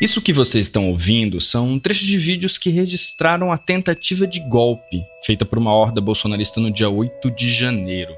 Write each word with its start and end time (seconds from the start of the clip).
Isso 0.00 0.22
que 0.22 0.32
vocês 0.32 0.64
estão 0.64 0.88
ouvindo 0.88 1.42
são 1.42 1.78
trechos 1.78 2.06
de 2.06 2.16
vídeos 2.16 2.56
que 2.56 2.70
registraram 2.70 3.52
a 3.52 3.58
tentativa 3.58 4.26
de 4.26 4.40
golpe 4.48 5.04
feita 5.22 5.44
por 5.44 5.58
uma 5.58 5.74
horda 5.74 6.00
bolsonarista 6.00 6.58
no 6.58 6.70
dia 6.70 6.88
8 6.88 7.30
de 7.32 7.52
janeiro, 7.52 8.14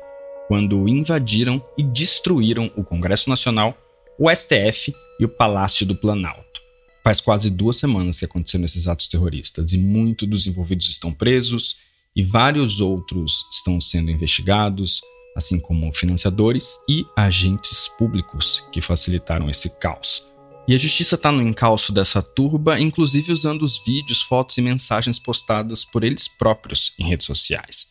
quando 0.46 0.88
invadiram 0.88 1.60
e 1.76 1.82
destruíram 1.82 2.70
o 2.76 2.84
Congresso 2.84 3.28
Nacional, 3.28 3.76
o 4.16 4.30
STF 4.32 4.94
e 5.18 5.24
o 5.24 5.28
Palácio 5.28 5.84
do 5.84 5.96
Planalto. 5.96 6.62
Faz 7.02 7.20
quase 7.20 7.50
duas 7.50 7.78
semanas 7.78 8.20
que 8.20 8.24
aconteceram 8.24 8.64
esses 8.64 8.86
atos 8.86 9.08
terroristas 9.08 9.72
e 9.72 9.78
muitos 9.78 10.28
dos 10.28 10.46
envolvidos 10.46 10.88
estão 10.88 11.12
presos 11.12 11.78
e 12.14 12.22
vários 12.22 12.80
outros 12.80 13.44
estão 13.52 13.80
sendo 13.80 14.08
investigados, 14.08 15.00
assim 15.34 15.58
como 15.58 15.92
financiadores 15.92 16.78
e 16.88 17.04
agentes 17.16 17.88
públicos 17.98 18.68
que 18.70 18.80
facilitaram 18.80 19.50
esse 19.50 19.68
caos. 19.80 20.31
E 20.66 20.74
a 20.74 20.78
justiça 20.78 21.16
está 21.16 21.32
no 21.32 21.42
encalço 21.42 21.92
dessa 21.92 22.22
turba, 22.22 22.78
inclusive 22.78 23.32
usando 23.32 23.62
os 23.62 23.82
vídeos, 23.84 24.22
fotos 24.22 24.56
e 24.58 24.62
mensagens 24.62 25.18
postadas 25.18 25.84
por 25.84 26.04
eles 26.04 26.28
próprios 26.28 26.94
em 26.98 27.08
redes 27.08 27.26
sociais. 27.26 27.90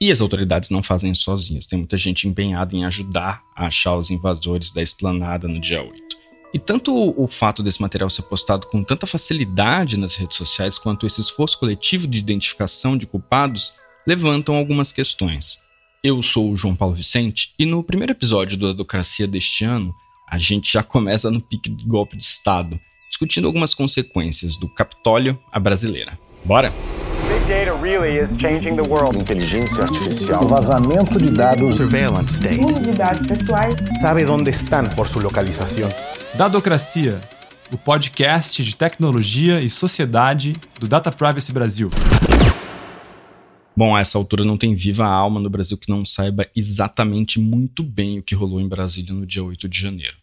E 0.00 0.10
as 0.10 0.20
autoridades 0.20 0.70
não 0.70 0.82
fazem 0.82 1.14
sozinhas, 1.14 1.66
tem 1.66 1.78
muita 1.78 1.96
gente 1.96 2.26
empenhada 2.26 2.74
em 2.74 2.84
ajudar 2.84 3.42
a 3.56 3.66
achar 3.66 3.96
os 3.96 4.10
invasores 4.10 4.72
da 4.72 4.82
esplanada 4.82 5.46
no 5.46 5.60
dia 5.60 5.82
8. 5.82 6.18
E 6.54 6.58
tanto 6.58 6.92
o 6.94 7.28
fato 7.28 7.62
desse 7.62 7.80
material 7.80 8.08
ser 8.08 8.22
postado 8.22 8.66
com 8.66 8.82
tanta 8.82 9.06
facilidade 9.06 9.96
nas 9.96 10.16
redes 10.16 10.36
sociais, 10.36 10.78
quanto 10.78 11.06
esse 11.06 11.20
esforço 11.20 11.58
coletivo 11.58 12.06
de 12.06 12.18
identificação 12.18 12.96
de 12.96 13.06
culpados 13.06 13.74
levantam 14.06 14.56
algumas 14.56 14.90
questões. 14.90 15.58
Eu 16.02 16.22
sou 16.22 16.50
o 16.50 16.56
João 16.56 16.74
Paulo 16.74 16.94
Vicente 16.94 17.52
e 17.58 17.66
no 17.66 17.82
primeiro 17.82 18.12
episódio 18.12 18.56
do 18.56 18.68
Adocracia 18.68 19.26
deste 19.26 19.64
ano, 19.64 19.94
a 20.30 20.36
gente 20.36 20.72
já 20.72 20.82
começa 20.82 21.30
no 21.30 21.40
pique 21.40 21.70
do 21.70 21.84
golpe 21.86 22.16
de 22.16 22.24
Estado, 22.24 22.78
discutindo 23.08 23.46
algumas 23.46 23.74
consequências 23.74 24.56
do 24.56 24.68
Capitólio 24.68 25.38
à 25.52 25.58
brasileira. 25.58 26.18
Bora? 26.44 26.72
Big 27.28 27.44
data 27.46 27.74
really 27.82 28.18
is 28.18 28.36
changing 28.38 28.76
the 28.76 28.82
world. 28.82 29.18
Inteligência 29.18 29.84
artificial. 29.84 30.44
O 30.44 30.48
vazamento 30.48 31.18
de 31.18 31.30
dados. 31.30 31.74
Surveillance 31.74 32.34
state. 32.34 32.64
Uso 32.64 32.80
de 32.80 32.92
dados 32.92 33.26
pessoais. 33.26 33.74
Sabe 34.00 34.24
onde 34.26 34.50
estão 34.50 34.88
por 34.90 35.08
sua 35.08 35.22
localização. 35.22 35.90
Dadocracia, 36.36 37.20
o 37.72 37.76
podcast 37.76 38.62
de 38.62 38.74
tecnologia 38.74 39.60
e 39.60 39.68
sociedade 39.68 40.54
do 40.78 40.86
Data 40.86 41.10
Privacy 41.10 41.52
Brasil. 41.52 41.90
Bom, 43.78 43.94
a 43.94 44.00
essa 44.00 44.18
altura 44.18 44.44
não 44.44 44.58
tem 44.58 44.74
viva 44.74 45.06
alma 45.06 45.38
no 45.38 45.48
Brasil 45.48 45.78
que 45.78 45.88
não 45.88 46.04
saiba 46.04 46.50
exatamente 46.52 47.38
muito 47.38 47.80
bem 47.80 48.18
o 48.18 48.22
que 48.24 48.34
rolou 48.34 48.60
em 48.60 48.66
Brasília 48.66 49.14
no 49.14 49.24
dia 49.24 49.44
8 49.44 49.68
de 49.68 49.80
janeiro. 49.80 50.16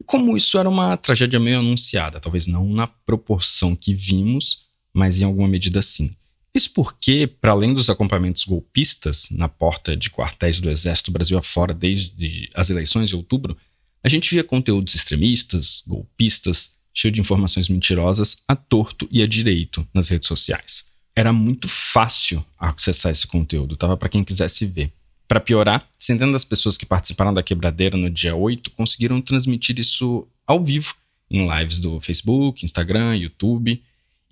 E 0.00 0.04
como 0.04 0.34
isso 0.34 0.58
era 0.58 0.70
uma 0.70 0.96
tragédia 0.96 1.38
meio 1.38 1.58
anunciada, 1.58 2.18
talvez 2.18 2.46
não 2.46 2.66
na 2.66 2.86
proporção 2.86 3.76
que 3.76 3.92
vimos, 3.92 4.68
mas 4.90 5.20
em 5.20 5.26
alguma 5.26 5.46
medida 5.46 5.82
sim. 5.82 6.16
Isso 6.54 6.72
porque, 6.72 7.26
para 7.26 7.52
além 7.52 7.74
dos 7.74 7.90
acompanhamentos 7.90 8.46
golpistas 8.46 9.28
na 9.32 9.50
porta 9.50 9.94
de 9.94 10.08
quartéis 10.08 10.58
do 10.58 10.70
Exército 10.70 11.10
Brasil 11.10 11.36
afora 11.36 11.74
desde 11.74 12.48
as 12.54 12.70
eleições 12.70 13.10
de 13.10 13.16
outubro, 13.16 13.54
a 14.02 14.08
gente 14.08 14.30
via 14.30 14.42
conteúdos 14.42 14.94
extremistas, 14.94 15.82
golpistas, 15.86 16.76
cheio 16.94 17.12
de 17.12 17.20
informações 17.20 17.68
mentirosas 17.68 18.42
a 18.48 18.56
torto 18.56 19.06
e 19.10 19.20
a 19.20 19.26
direito 19.26 19.86
nas 19.92 20.08
redes 20.08 20.26
sociais. 20.26 20.93
Era 21.16 21.32
muito 21.32 21.68
fácil 21.68 22.44
acessar 22.58 23.12
esse 23.12 23.26
conteúdo, 23.26 23.76
tava 23.76 23.96
para 23.96 24.08
quem 24.08 24.24
quisesse 24.24 24.66
ver. 24.66 24.92
Para 25.26 25.40
piorar, 25.40 25.88
centenas 25.98 26.32
das 26.32 26.44
pessoas 26.44 26.76
que 26.76 26.84
participaram 26.84 27.32
da 27.32 27.42
quebradeira 27.42 27.96
no 27.96 28.10
dia 28.10 28.34
8 28.34 28.70
conseguiram 28.72 29.20
transmitir 29.22 29.78
isso 29.78 30.26
ao 30.46 30.62
vivo 30.62 30.94
em 31.30 31.48
lives 31.48 31.78
do 31.78 32.00
Facebook, 32.00 32.64
Instagram, 32.64 33.16
YouTube 33.16 33.82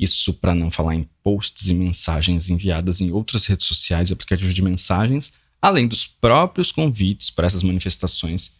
isso 0.02 0.34
para 0.34 0.52
não 0.52 0.68
falar 0.68 0.96
em 0.96 1.08
posts 1.22 1.68
e 1.68 1.74
mensagens 1.74 2.48
enviadas 2.50 3.00
em 3.00 3.12
outras 3.12 3.46
redes 3.46 3.66
sociais 3.66 4.10
e 4.10 4.12
aplicativos 4.12 4.52
de 4.52 4.60
mensagens, 4.60 5.32
além 5.60 5.86
dos 5.86 6.06
próprios 6.06 6.72
convites 6.72 7.30
para 7.30 7.46
essas 7.46 7.62
manifestações 7.62 8.54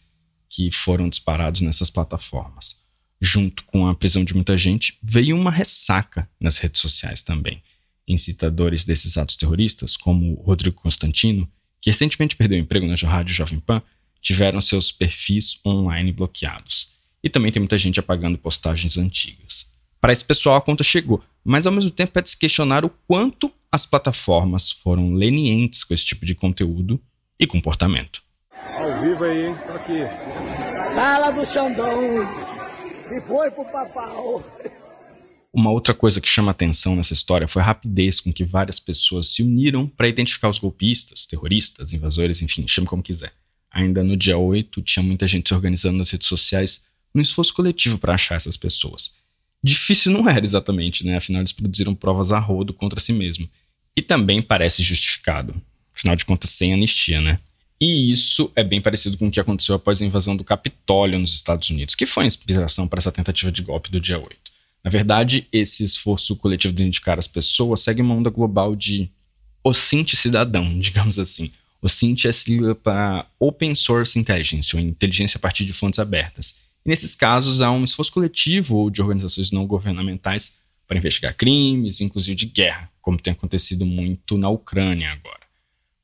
que 0.49 0.71
foram 0.71 1.09
disparados 1.09 1.59
nessas 1.59 1.89
plataformas. 1.89 2.81
Junto 3.19 3.63
com 3.65 3.87
a 3.87 3.95
prisão 3.95 4.23
de 4.23 4.33
muita 4.33 4.57
gente, 4.57 4.97
veio 5.03 5.35
uma 5.35 5.51
ressaca 5.51 6.29
nas 6.39 6.57
redes 6.59 6.79
sociais 6.79 7.21
também. 7.21 7.61
Incitadores 8.07 8.85
desses 8.85 9.17
atos 9.17 9.37
terroristas, 9.37 9.95
como 9.95 10.35
Rodrigo 10.35 10.81
Constantino, 10.81 11.47
que 11.81 11.89
recentemente 11.89 12.35
perdeu 12.35 12.57
emprego 12.57 12.85
na 12.85 12.95
Rádio 12.95 13.33
Jovem 13.33 13.59
Pan, 13.59 13.81
tiveram 14.21 14.61
seus 14.61 14.91
perfis 14.91 15.59
online 15.65 16.11
bloqueados. 16.11 16.91
E 17.23 17.29
também 17.29 17.51
tem 17.51 17.59
muita 17.61 17.77
gente 17.77 17.99
apagando 17.99 18.37
postagens 18.37 18.97
antigas. 18.97 19.71
Para 19.99 20.11
esse 20.11 20.25
pessoal, 20.25 20.57
a 20.57 20.61
conta 20.61 20.83
chegou, 20.83 21.23
mas 21.43 21.65
ao 21.65 21.71
mesmo 21.73 21.91
tempo 21.91 22.17
é 22.19 22.21
de 22.21 22.29
se 22.29 22.37
questionar 22.37 22.83
o 22.83 22.89
quanto 23.07 23.51
as 23.71 23.85
plataformas 23.85 24.71
foram 24.71 25.13
lenientes 25.13 25.83
com 25.83 25.93
esse 25.93 26.05
tipo 26.05 26.25
de 26.25 26.35
conteúdo 26.35 27.01
e 27.39 27.47
comportamento. 27.47 28.21
Ao 28.51 29.01
vivo 29.01 29.23
aí, 29.23 29.47
hein? 29.47 29.55
Tô 29.65 29.73
aqui. 29.73 29.99
Sala 30.71 31.31
do 31.31 31.45
Xandão, 31.45 31.99
que 33.07 33.21
foi 33.21 33.49
pro 33.51 33.65
papau. 33.65 34.43
Uma 35.53 35.69
outra 35.69 35.93
coisa 35.93 36.19
que 36.19 36.27
chama 36.27 36.49
atenção 36.49 36.95
nessa 36.95 37.13
história 37.13 37.47
foi 37.47 37.61
a 37.61 37.65
rapidez 37.65 38.19
com 38.19 38.33
que 38.33 38.43
várias 38.43 38.79
pessoas 38.79 39.27
se 39.27 39.43
uniram 39.43 39.87
para 39.87 40.07
identificar 40.07 40.49
os 40.49 40.57
golpistas, 40.57 41.27
terroristas, 41.27 41.93
invasores, 41.93 42.41
enfim, 42.41 42.67
chame 42.67 42.87
como 42.87 43.03
quiser. 43.03 43.31
Ainda 43.69 44.03
no 44.03 44.17
dia 44.17 44.35
8, 44.35 44.81
tinha 44.81 45.03
muita 45.03 45.27
gente 45.27 45.47
se 45.47 45.53
organizando 45.53 45.99
nas 45.99 46.09
redes 46.09 46.27
sociais 46.27 46.87
num 47.13 47.21
esforço 47.21 47.53
coletivo 47.53 47.99
para 47.99 48.15
achar 48.15 48.33
essas 48.35 48.57
pessoas. 48.57 49.13
Difícil 49.63 50.11
não 50.11 50.27
era 50.27 50.43
exatamente, 50.43 51.05
né? 51.05 51.17
Afinal, 51.17 51.41
eles 51.41 51.51
produziram 51.51 51.93
provas 51.93 52.31
a 52.31 52.39
rodo 52.39 52.73
contra 52.73 52.99
si 52.99 53.13
mesmo. 53.13 53.47
E 53.95 54.01
também 54.01 54.41
parece 54.41 54.81
justificado. 54.81 55.53
Afinal 55.95 56.15
de 56.15 56.25
contas, 56.25 56.49
sem 56.49 56.73
anistia, 56.73 57.21
né? 57.21 57.39
E 57.79 58.11
isso 58.11 58.51
é 58.55 58.63
bem 58.63 58.81
parecido 58.81 59.17
com 59.17 59.27
o 59.27 59.31
que 59.31 59.39
aconteceu 59.39 59.75
após 59.75 60.01
a 60.01 60.05
invasão 60.05 60.35
do 60.35 60.43
Capitólio 60.43 61.19
nos 61.19 61.35
Estados 61.35 61.69
Unidos, 61.69 61.93
que 61.93 62.05
foi 62.05 62.23
a 62.23 62.27
inspiração 62.27 62.87
para 62.87 62.97
essa 62.97 63.11
tentativa 63.11 63.51
de 63.51 63.61
golpe 63.61 63.91
do 63.91 64.01
dia 64.01 64.19
8. 64.19 64.42
Na 64.83 64.89
verdade, 64.89 65.47
esse 65.51 65.83
esforço 65.83 66.35
coletivo 66.35 66.73
de 66.73 66.83
indicar 66.83 67.17
as 67.17 67.27
pessoas 67.27 67.79
segue 67.79 68.01
uma 68.01 68.13
onda 68.13 68.29
global 68.29 68.75
de 68.75 69.09
OSINT 69.63 70.13
cidadão, 70.15 70.77
digamos 70.79 71.17
assim. 71.17 71.51
OSINT 71.81 72.25
é 72.25 72.31
sigla 72.31 72.75
para 72.75 73.25
Open 73.39 73.73
Source 73.75 74.17
Intelligence, 74.17 74.75
ou 74.75 74.81
inteligência 74.81 75.37
a 75.37 75.41
partir 75.41 75.65
de 75.65 75.73
fontes 75.73 75.99
abertas. 75.99 76.61
E 76.85 76.89
nesses 76.89 77.15
casos, 77.15 77.61
há 77.61 77.71
um 77.71 77.83
esforço 77.83 78.11
coletivo 78.11 78.75
ou 78.75 78.89
de 78.89 79.01
organizações 79.01 79.51
não 79.51 79.65
governamentais 79.65 80.57
para 80.87 80.97
investigar 80.97 81.35
crimes, 81.35 82.01
inclusive 82.01 82.35
de 82.35 82.45
guerra, 82.45 82.89
como 83.01 83.19
tem 83.19 83.31
acontecido 83.31 83.85
muito 83.85 84.37
na 84.37 84.49
Ucrânia 84.49 85.11
agora. 85.11 85.43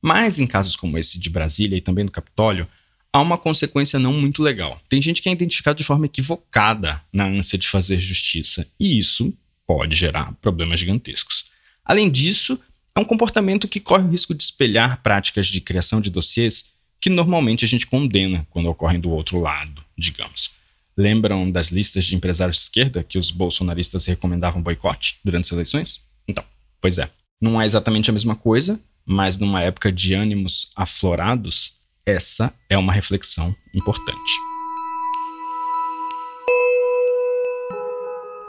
Mas 0.01 0.39
em 0.39 0.47
casos 0.47 0.75
como 0.75 0.97
esse 0.97 1.19
de 1.19 1.29
Brasília 1.29 1.77
e 1.77 1.81
também 1.81 2.05
do 2.05 2.11
Capitólio, 2.11 2.67
há 3.11 3.21
uma 3.21 3.37
consequência 3.37 3.99
não 3.99 4.13
muito 4.13 4.41
legal. 4.41 4.79
Tem 4.87 5.01
gente 5.01 5.21
que 5.21 5.29
é 5.29 5.31
identificado 5.31 5.77
de 5.77 5.83
forma 5.83 6.05
equivocada 6.05 7.01
na 7.11 7.25
ânsia 7.25 7.57
de 7.57 7.67
fazer 7.67 7.99
justiça, 7.99 8.67
e 8.79 8.97
isso 8.97 9.33
pode 9.67 9.95
gerar 9.95 10.33
problemas 10.41 10.79
gigantescos. 10.79 11.45
Além 11.83 12.09
disso, 12.09 12.59
é 12.95 12.99
um 12.99 13.05
comportamento 13.05 13.67
que 13.67 13.79
corre 13.79 14.03
o 14.03 14.09
risco 14.09 14.33
de 14.33 14.43
espelhar 14.43 15.01
práticas 15.01 15.47
de 15.47 15.61
criação 15.61 16.01
de 16.01 16.09
dossiês 16.09 16.71
que 16.99 17.09
normalmente 17.09 17.63
a 17.63 17.67
gente 17.67 17.87
condena 17.87 18.45
quando 18.49 18.69
ocorrem 18.69 18.99
do 18.99 19.09
outro 19.09 19.39
lado, 19.39 19.83
digamos. 19.97 20.51
Lembram 20.97 21.49
das 21.49 21.69
listas 21.69 22.03
de 22.03 22.15
empresários 22.15 22.57
de 22.57 22.63
esquerda 22.63 23.03
que 23.03 23.17
os 23.17 23.31
bolsonaristas 23.31 24.05
recomendavam 24.05 24.61
boicote 24.61 25.17
durante 25.23 25.45
as 25.45 25.51
eleições? 25.53 26.05
Então, 26.27 26.43
pois 26.81 26.97
é. 26.97 27.09
Não 27.41 27.61
é 27.61 27.65
exatamente 27.65 28.09
a 28.09 28.13
mesma 28.13 28.35
coisa, 28.35 28.81
mas 29.05 29.37
numa 29.37 29.61
época 29.61 29.91
de 29.91 30.13
ânimos 30.13 30.71
aflorados, 30.75 31.78
essa 32.09 32.53
é 32.69 32.77
uma 32.77 32.93
reflexão 32.93 33.55
importante. 33.73 34.33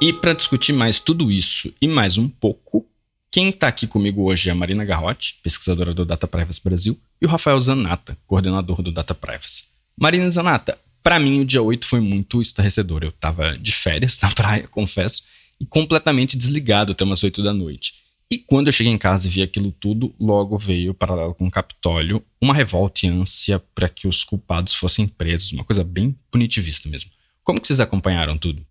E 0.00 0.12
para 0.12 0.32
discutir 0.32 0.72
mais 0.72 0.98
tudo 0.98 1.30
isso 1.30 1.72
e 1.80 1.86
mais 1.86 2.16
um 2.16 2.28
pouco, 2.28 2.86
quem 3.30 3.50
está 3.50 3.68
aqui 3.68 3.86
comigo 3.86 4.22
hoje 4.22 4.48
é 4.48 4.52
a 4.52 4.54
Marina 4.54 4.84
Garrotti, 4.84 5.38
pesquisadora 5.42 5.92
do 5.92 6.06
Data 6.06 6.26
Privacy 6.26 6.60
Brasil, 6.64 6.98
e 7.20 7.26
o 7.26 7.28
Rafael 7.28 7.60
Zanata, 7.60 8.16
coordenador 8.26 8.82
do 8.82 8.90
Data 8.90 9.14
Privacy. 9.14 9.64
Marina 9.96 10.28
Zanata, 10.30 10.78
para 11.02 11.20
mim, 11.20 11.40
o 11.40 11.44
dia 11.44 11.62
8 11.62 11.86
foi 11.86 12.00
muito 12.00 12.40
estarrecedor. 12.40 13.02
Eu 13.02 13.12
tava 13.12 13.58
de 13.58 13.72
férias 13.72 14.18
na 14.22 14.30
praia, 14.30 14.66
confesso, 14.68 15.24
e 15.60 15.66
completamente 15.66 16.36
desligado 16.36 16.92
até 16.92 17.04
umas 17.04 17.22
8 17.22 17.42
da 17.42 17.52
noite. 17.52 17.94
E 18.32 18.38
quando 18.38 18.68
eu 18.68 18.72
cheguei 18.72 18.92
em 18.92 18.98
casa 18.98 19.26
e 19.26 19.30
vi 19.30 19.42
aquilo 19.42 19.72
tudo, 19.72 20.14
logo 20.18 20.56
veio, 20.56 20.94
paralelo 20.94 21.34
com 21.34 21.46
o 21.48 21.50
Capitólio, 21.50 22.24
uma 22.40 22.54
revolta 22.54 23.04
e 23.04 23.08
ânsia 23.08 23.58
para 23.74 23.88
que 23.88 24.06
os 24.06 24.22
culpados 24.22 24.72
fossem 24.72 25.08
presos, 25.08 25.52
uma 25.52 25.64
coisa 25.64 25.82
bem 25.82 26.16
punitivista 26.30 26.88
mesmo. 26.88 27.10
Como 27.42 27.60
que 27.60 27.66
vocês 27.66 27.80
acompanharam 27.80 28.38
tudo? 28.38 28.64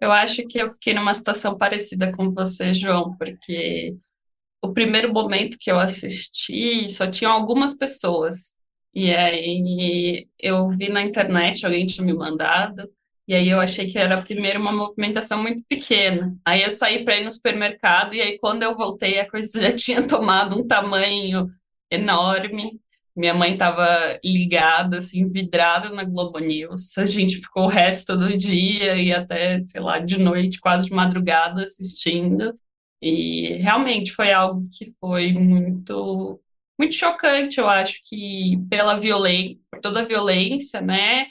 Eu 0.00 0.10
acho 0.10 0.46
que 0.48 0.58
eu 0.58 0.70
fiquei 0.70 0.94
numa 0.94 1.12
situação 1.12 1.56
parecida 1.56 2.10
com 2.12 2.30
você, 2.30 2.72
João, 2.72 3.14
porque 3.18 3.94
o 4.62 4.72
primeiro 4.72 5.12
momento 5.12 5.58
que 5.60 5.70
eu 5.70 5.78
assisti 5.78 6.88
só 6.88 7.06
tinham 7.06 7.30
algumas 7.30 7.74
pessoas 7.74 8.54
e 8.94 9.10
aí 9.12 10.28
eu 10.38 10.70
vi 10.70 10.88
na 10.88 11.02
internet, 11.02 11.64
alguém 11.64 11.86
tinha 11.86 12.06
me 12.06 12.14
mandado, 12.14 12.90
E 13.26 13.34
aí 13.34 13.48
eu 13.48 13.60
achei 13.60 13.86
que 13.88 13.98
era 13.98 14.20
primeiro 14.20 14.60
uma 14.60 14.72
movimentação 14.72 15.40
muito 15.40 15.62
pequena. 15.68 16.36
Aí 16.44 16.62
eu 16.62 16.70
saí 16.70 17.04
para 17.04 17.16
ir 17.16 17.24
no 17.24 17.30
supermercado 17.30 18.14
e 18.14 18.20
aí 18.20 18.38
quando 18.38 18.62
eu 18.62 18.76
voltei 18.76 19.20
a 19.20 19.30
coisa 19.30 19.58
já 19.60 19.72
tinha 19.72 20.06
tomado 20.06 20.58
um 20.58 20.66
tamanho 20.66 21.48
enorme. 21.90 22.80
Minha 23.14 23.34
mãe 23.34 23.52
estava 23.52 24.18
ligada, 24.24 24.98
assim, 24.98 25.26
vidrada 25.28 25.90
na 25.90 26.02
Globo 26.04 26.38
News. 26.38 26.96
A 26.98 27.04
gente 27.06 27.36
ficou 27.36 27.64
o 27.64 27.68
resto 27.68 28.16
do 28.16 28.36
dia 28.36 28.96
e 28.96 29.12
até, 29.12 29.62
sei 29.64 29.80
lá, 29.82 29.98
de 29.98 30.18
noite, 30.18 30.58
quase 30.60 30.86
de 30.86 30.94
madrugada 30.94 31.62
assistindo. 31.62 32.58
E 33.02 33.54
realmente 33.54 34.12
foi 34.12 34.32
algo 34.32 34.66
que 34.72 34.94
foi 35.00 35.32
muito 35.32 36.40
muito 36.78 36.94
chocante, 36.94 37.60
eu 37.60 37.68
acho 37.68 38.00
que 38.04 38.58
pela 38.68 38.98
violência, 38.98 39.58
por 39.70 39.80
toda 39.80 40.00
a 40.00 40.04
violência, 40.04 40.80
né? 40.80 41.26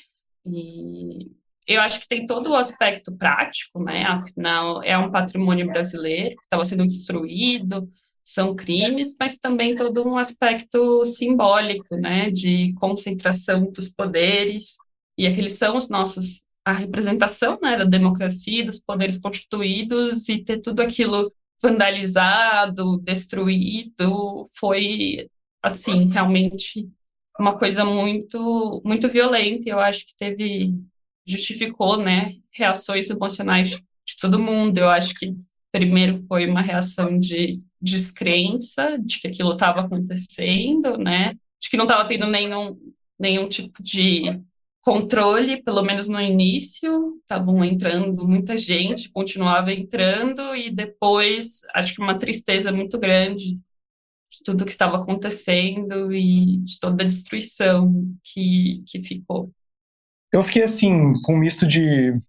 E 0.45 1.29
eu 1.73 1.81
acho 1.81 1.99
que 2.01 2.07
tem 2.07 2.25
todo 2.25 2.51
o 2.51 2.55
aspecto 2.55 3.15
prático, 3.15 3.83
né? 3.83 4.03
Afinal, 4.03 4.81
é 4.83 4.97
um 4.97 5.11
patrimônio 5.11 5.67
brasileiro 5.67 6.35
que 6.35 6.43
estava 6.43 6.65
sendo 6.65 6.85
destruído, 6.87 7.89
são 8.23 8.55
crimes, 8.55 9.15
mas 9.19 9.37
também 9.37 9.75
todo 9.75 10.07
um 10.07 10.17
aspecto 10.17 11.03
simbólico, 11.05 11.95
né? 11.97 12.29
De 12.29 12.73
concentração 12.75 13.69
dos 13.71 13.89
poderes, 13.89 14.77
e 15.17 15.27
aqueles 15.27 15.53
são 15.53 15.75
os 15.75 15.89
nossos 15.89 16.45
a 16.63 16.71
representação 16.73 17.59
né, 17.61 17.77
da 17.77 17.85
democracia, 17.85 18.63
dos 18.63 18.79
poderes 18.79 19.17
constituídos 19.19 20.29
e 20.29 20.43
ter 20.43 20.59
tudo 20.59 20.81
aquilo 20.81 21.33
vandalizado, 21.61 22.99
destruído, 22.99 24.47
foi 24.57 25.27
assim, 25.61 26.07
realmente 26.09 26.89
uma 27.39 27.57
coisa 27.57 27.85
muito 27.85 28.81
muito 28.85 29.07
violenta. 29.09 29.69
Eu 29.69 29.79
acho 29.79 30.05
que 30.05 30.15
teve 30.17 30.75
justificou, 31.31 31.97
né, 31.97 32.35
reações 32.51 33.09
emocionais 33.09 33.69
de 33.69 34.17
todo 34.19 34.39
mundo. 34.39 34.77
Eu 34.77 34.89
acho 34.89 35.15
que 35.15 35.33
primeiro 35.71 36.23
foi 36.27 36.47
uma 36.47 36.61
reação 36.61 37.17
de 37.19 37.61
descrença 37.81 38.97
de 38.99 39.19
que 39.19 39.27
aquilo 39.27 39.53
estava 39.53 39.81
acontecendo, 39.81 40.97
né, 40.97 41.33
de 41.61 41.69
que 41.69 41.77
não 41.77 41.85
estava 41.85 42.07
tendo 42.07 42.27
nenhum 42.27 42.77
nenhum 43.19 43.47
tipo 43.47 43.83
de 43.83 44.41
controle, 44.81 45.61
pelo 45.63 45.83
menos 45.83 46.07
no 46.07 46.19
início, 46.19 47.19
estavam 47.21 47.63
entrando 47.63 48.27
muita 48.27 48.57
gente, 48.57 49.11
continuava 49.11 49.71
entrando, 49.71 50.55
e 50.55 50.71
depois 50.71 51.61
acho 51.75 51.93
que 51.93 52.01
uma 52.01 52.17
tristeza 52.17 52.71
muito 52.71 52.97
grande 52.97 53.59
de 54.31 54.43
tudo 54.43 54.65
que 54.65 54.71
estava 54.71 54.97
acontecendo 54.97 56.11
e 56.13 56.57
de 56.57 56.79
toda 56.79 57.03
a 57.03 57.07
destruição 57.07 57.93
que, 58.23 58.83
que 58.87 59.03
ficou. 59.03 59.51
Eu 60.31 60.41
fiquei 60.41 60.63
assim, 60.63 61.13
com 61.23 61.35
um 61.35 61.39
misto 61.39 61.67
de 61.67 62.19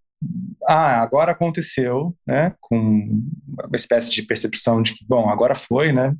ah, 0.68 1.00
agora 1.00 1.32
aconteceu, 1.32 2.16
né, 2.26 2.52
com 2.60 2.76
uma 2.78 3.74
espécie 3.74 4.10
de 4.10 4.22
percepção 4.22 4.80
de 4.80 4.94
que, 4.94 5.04
bom, 5.04 5.28
agora 5.28 5.54
foi, 5.54 5.92
né, 5.92 6.14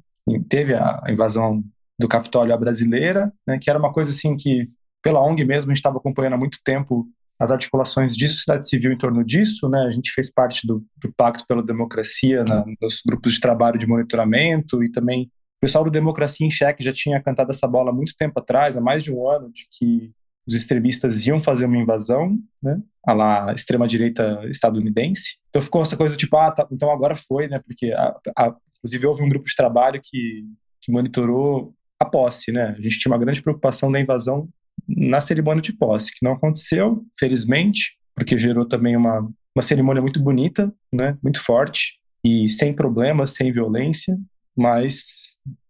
teve 0.48 0.74
a 0.74 1.02
invasão 1.08 1.62
do 1.98 2.08
Capitólio 2.08 2.52
à 2.52 2.56
brasileira, 2.56 3.32
né, 3.46 3.58
que 3.60 3.70
era 3.70 3.78
uma 3.78 3.92
coisa 3.92 4.10
assim 4.10 4.36
que 4.36 4.68
pela 5.02 5.20
ONG 5.20 5.44
mesmo, 5.44 5.70
a 5.70 5.74
gente 5.74 5.78
estava 5.78 5.98
acompanhando 5.98 6.34
há 6.34 6.38
muito 6.38 6.58
tempo 6.64 7.06
as 7.38 7.50
articulações 7.50 8.16
de 8.16 8.28
sociedade 8.28 8.68
civil 8.68 8.92
em 8.92 8.96
torno 8.96 9.24
disso, 9.24 9.68
né? 9.68 9.82
A 9.82 9.90
gente 9.90 10.12
fez 10.12 10.30
parte 10.30 10.64
do, 10.64 10.84
do 10.96 11.12
Pacto 11.12 11.44
pela 11.46 11.62
Democracia 11.62 12.44
na, 12.44 12.64
nos 12.80 13.02
grupos 13.04 13.34
de 13.34 13.40
trabalho 13.40 13.78
de 13.78 13.86
monitoramento 13.86 14.82
e 14.84 14.88
também 14.88 15.24
o 15.24 15.60
pessoal 15.60 15.82
do 15.82 15.90
Democracia 15.90 16.46
em 16.46 16.50
Cheque 16.52 16.84
já 16.84 16.92
tinha 16.92 17.20
cantado 17.20 17.50
essa 17.50 17.66
bola 17.66 17.90
há 17.90 17.92
muito 17.92 18.14
tempo 18.16 18.38
atrás, 18.38 18.76
há 18.76 18.80
mais 18.80 19.02
de 19.02 19.12
um 19.12 19.28
ano, 19.28 19.50
de 19.50 19.66
que 19.72 20.12
os 20.46 20.54
extremistas 20.54 21.26
iam 21.26 21.40
fazer 21.40 21.66
uma 21.66 21.76
invasão, 21.78 22.38
né? 22.62 22.80
A 23.06 23.12
lá 23.12 23.52
extrema-direita 23.52 24.42
estadunidense. 24.46 25.38
Então 25.48 25.62
ficou 25.62 25.82
essa 25.82 25.96
coisa 25.96 26.16
tipo, 26.16 26.36
ah, 26.36 26.50
tá, 26.50 26.66
então 26.70 26.90
agora 26.90 27.16
foi, 27.16 27.48
né? 27.48 27.60
Porque, 27.66 27.92
a, 27.92 28.16
a, 28.36 28.54
inclusive, 28.78 29.06
houve 29.06 29.22
um 29.22 29.28
grupo 29.28 29.46
de 29.46 29.54
trabalho 29.54 30.00
que, 30.02 30.44
que 30.80 30.90
monitorou 30.90 31.74
a 31.98 32.04
posse, 32.04 32.50
né? 32.52 32.74
A 32.76 32.80
gente 32.80 32.98
tinha 32.98 33.12
uma 33.12 33.18
grande 33.18 33.42
preocupação 33.42 33.90
da 33.90 34.00
invasão 34.00 34.48
na 34.88 35.20
cerimônia 35.20 35.62
de 35.62 35.72
posse, 35.72 36.12
que 36.12 36.24
não 36.24 36.32
aconteceu, 36.32 37.04
felizmente, 37.18 37.96
porque 38.14 38.36
gerou 38.36 38.66
também 38.66 38.96
uma, 38.96 39.28
uma 39.54 39.62
cerimônia 39.62 40.02
muito 40.02 40.20
bonita, 40.20 40.72
né, 40.92 41.16
muito 41.22 41.40
forte, 41.40 42.00
e 42.24 42.48
sem 42.48 42.74
problemas, 42.74 43.34
sem 43.34 43.52
violência, 43.52 44.16
mas 44.56 45.21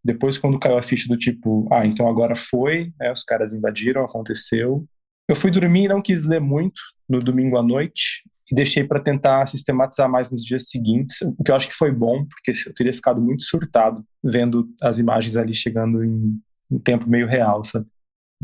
depois 0.04 0.38
quando 0.38 0.58
caiu 0.58 0.78
a 0.78 0.82
ficha 0.82 1.08
do 1.08 1.16
tipo, 1.16 1.68
ah, 1.72 1.86
então 1.86 2.08
agora 2.08 2.34
foi, 2.34 2.92
né, 2.98 3.12
os 3.12 3.22
caras 3.22 3.54
invadiram, 3.54 4.04
aconteceu. 4.04 4.84
Eu 5.28 5.36
fui 5.36 5.50
dormir 5.50 5.84
e 5.84 5.88
não 5.88 6.02
quis 6.02 6.24
ler 6.24 6.40
muito 6.40 6.80
no 7.08 7.20
domingo 7.20 7.56
à 7.56 7.62
noite, 7.62 8.22
e 8.52 8.54
deixei 8.54 8.84
para 8.84 9.00
tentar 9.00 9.46
sistematizar 9.46 10.10
mais 10.10 10.30
nos 10.30 10.44
dias 10.44 10.68
seguintes, 10.68 11.22
o 11.22 11.42
que 11.42 11.50
eu 11.50 11.54
acho 11.54 11.68
que 11.68 11.74
foi 11.74 11.90
bom, 11.90 12.26
porque 12.26 12.52
eu 12.68 12.74
teria 12.74 12.92
ficado 12.92 13.20
muito 13.20 13.42
surtado 13.44 14.04
vendo 14.22 14.68
as 14.82 14.98
imagens 14.98 15.38
ali 15.38 15.54
chegando 15.54 16.04
em, 16.04 16.38
em 16.70 16.78
tempo 16.78 17.08
meio 17.08 17.26
real, 17.26 17.64
sabe? 17.64 17.86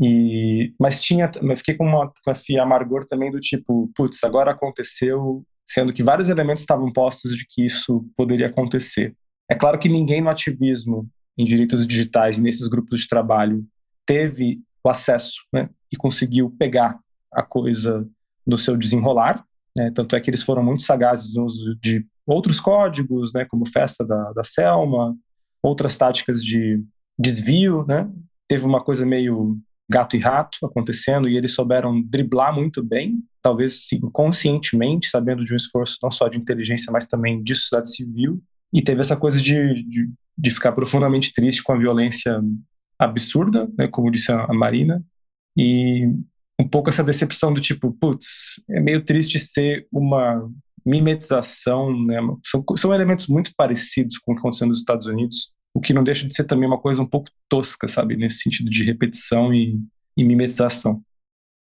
E, 0.01 0.73
mas 0.79 0.99
tinha, 0.99 1.29
mas 1.43 1.59
fiquei 1.59 1.75
com, 1.75 1.85
uma, 1.85 2.11
com 2.23 2.31
esse 2.31 2.57
amargor 2.57 3.05
também 3.05 3.29
do 3.29 3.39
tipo, 3.39 3.91
putz, 3.95 4.23
agora 4.23 4.51
aconteceu, 4.51 5.43
sendo 5.63 5.93
que 5.93 6.01
vários 6.01 6.29
elementos 6.29 6.63
estavam 6.63 6.91
postos 6.91 7.35
de 7.35 7.45
que 7.47 7.65
isso 7.65 8.03
poderia 8.17 8.47
acontecer. 8.47 9.13
É 9.47 9.53
claro 9.53 9.77
que 9.77 9.89
ninguém 9.89 10.21
no 10.21 10.29
ativismo 10.29 11.07
em 11.39 11.45
direitos 11.45 11.87
digitais 11.87 12.37
nesses 12.37 12.67
grupos 12.67 12.99
de 12.99 13.07
trabalho 13.07 13.65
teve 14.05 14.61
o 14.83 14.89
acesso 14.89 15.35
né, 15.53 15.69
e 15.89 15.95
conseguiu 15.95 16.53
pegar 16.59 16.99
a 17.31 17.41
coisa 17.41 18.05
no 18.45 18.57
seu 18.57 18.75
desenrolar. 18.75 19.45
Né, 19.75 19.89
tanto 19.91 20.15
é 20.15 20.19
que 20.19 20.29
eles 20.29 20.43
foram 20.43 20.61
muito 20.61 20.83
sagazes 20.83 21.33
no 21.33 21.45
uso 21.45 21.75
de 21.81 22.05
outros 22.27 22.59
códigos, 22.59 23.31
né, 23.33 23.45
como 23.45 23.67
festa 23.67 24.05
da, 24.05 24.33
da 24.33 24.43
Selma, 24.43 25.15
outras 25.63 25.95
táticas 25.95 26.43
de 26.43 26.83
desvio. 27.17 27.85
Né, 27.87 28.09
teve 28.45 28.65
uma 28.65 28.83
coisa 28.83 29.05
meio 29.05 29.57
gato 29.89 30.17
e 30.17 30.19
rato 30.19 30.65
acontecendo 30.65 31.29
e 31.29 31.37
eles 31.37 31.53
souberam 31.53 32.01
driblar 32.01 32.53
muito 32.53 32.83
bem, 32.83 33.23
talvez 33.41 33.87
conscientemente, 34.11 35.07
sabendo 35.07 35.45
de 35.45 35.53
um 35.53 35.57
esforço 35.57 35.97
não 36.03 36.11
só 36.11 36.27
de 36.27 36.37
inteligência, 36.37 36.91
mas 36.91 37.07
também 37.07 37.41
de 37.41 37.55
sociedade 37.55 37.95
civil. 37.95 38.41
E 38.73 38.81
teve 38.81 39.01
essa 39.01 39.15
coisa 39.15 39.41
de, 39.41 39.83
de, 39.83 40.11
de 40.39 40.49
ficar 40.49 40.71
profundamente 40.71 41.33
triste 41.33 41.61
com 41.61 41.73
a 41.73 41.77
violência 41.77 42.41
absurda, 42.97 43.69
né, 43.77 43.87
como 43.87 44.09
disse 44.09 44.31
a 44.31 44.47
Marina, 44.53 45.03
e 45.57 46.05
um 46.59 46.67
pouco 46.67 46.89
essa 46.89 47.03
decepção 47.03 47.53
do 47.53 47.59
tipo, 47.59 47.91
putz, 47.91 48.61
é 48.69 48.79
meio 48.79 49.03
triste 49.03 49.37
ser 49.37 49.87
uma 49.91 50.49
mimetização, 50.85 51.93
né? 52.05 52.17
São, 52.45 52.63
são 52.77 52.93
elementos 52.93 53.27
muito 53.27 53.51
parecidos 53.55 54.17
com 54.17 54.31
o 54.31 54.35
que 54.35 54.39
aconteceu 54.39 54.67
nos 54.67 54.79
Estados 54.79 55.05
Unidos, 55.05 55.51
o 55.73 55.79
que 55.79 55.93
não 55.93 56.03
deixa 56.03 56.27
de 56.27 56.33
ser 56.33 56.45
também 56.45 56.67
uma 56.67 56.79
coisa 56.79 57.01
um 57.01 57.05
pouco 57.05 57.29
tosca, 57.47 57.87
sabe? 57.87 58.15
Nesse 58.15 58.39
sentido 58.39 58.69
de 58.69 58.83
repetição 58.83 59.53
e, 59.53 59.79
e 60.17 60.23
mimetização. 60.23 61.01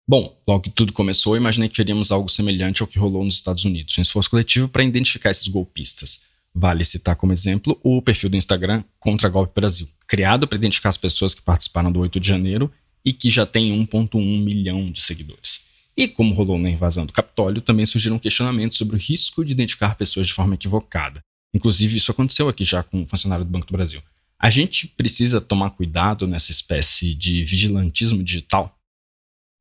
Bom, 0.07 0.37
logo 0.47 0.63
que 0.63 0.69
tudo 0.69 0.91
começou, 0.91 1.37
imaginei 1.37 1.69
que 1.69 1.77
veríamos 1.77 2.11
algo 2.11 2.29
semelhante 2.29 2.81
ao 2.81 2.87
que 2.87 2.97
rolou 2.97 3.23
nos 3.23 3.35
Estados 3.35 3.63
Unidos, 3.65 3.97
um 3.97 4.01
esforço 4.01 4.29
coletivo 4.29 4.67
para 4.67 4.83
identificar 4.83 5.29
esses 5.29 5.47
golpistas. 5.47 6.25
Vale 6.59 6.83
citar 6.83 7.15
como 7.15 7.31
exemplo 7.31 7.79
o 7.81 8.01
perfil 8.01 8.29
do 8.29 8.35
Instagram 8.35 8.83
Contra 8.99 9.29
Golpe 9.29 9.53
Brasil, 9.55 9.87
criado 10.05 10.45
para 10.45 10.57
identificar 10.57 10.89
as 10.89 10.97
pessoas 10.97 11.33
que 11.33 11.41
participaram 11.41 11.89
do 11.89 12.01
8 12.01 12.19
de 12.19 12.27
janeiro 12.27 12.69
e 13.05 13.13
que 13.13 13.29
já 13.29 13.45
tem 13.45 13.71
1,1 13.87 14.43
milhão 14.43 14.91
de 14.91 15.01
seguidores. 15.01 15.63
E 15.95 16.05
como 16.05 16.35
rolou 16.35 16.59
na 16.59 16.69
invasão 16.69 17.05
do 17.05 17.13
Capitólio, 17.13 17.61
também 17.61 17.85
surgiram 17.85 18.19
questionamentos 18.19 18.77
sobre 18.77 18.97
o 18.97 18.99
risco 18.99 19.45
de 19.45 19.53
identificar 19.53 19.95
pessoas 19.95 20.27
de 20.27 20.33
forma 20.33 20.55
equivocada. 20.55 21.21
Inclusive, 21.53 21.95
isso 21.95 22.11
aconteceu 22.11 22.49
aqui 22.49 22.65
já 22.65 22.83
com 22.83 22.99
um 22.99 23.07
funcionário 23.07 23.45
do 23.45 23.51
Banco 23.51 23.65
do 23.65 23.71
Brasil. 23.71 24.01
A 24.37 24.49
gente 24.49 24.85
precisa 24.85 25.39
tomar 25.39 25.69
cuidado 25.69 26.27
nessa 26.27 26.51
espécie 26.51 27.15
de 27.15 27.41
vigilantismo 27.45 28.21
digital? 28.21 28.77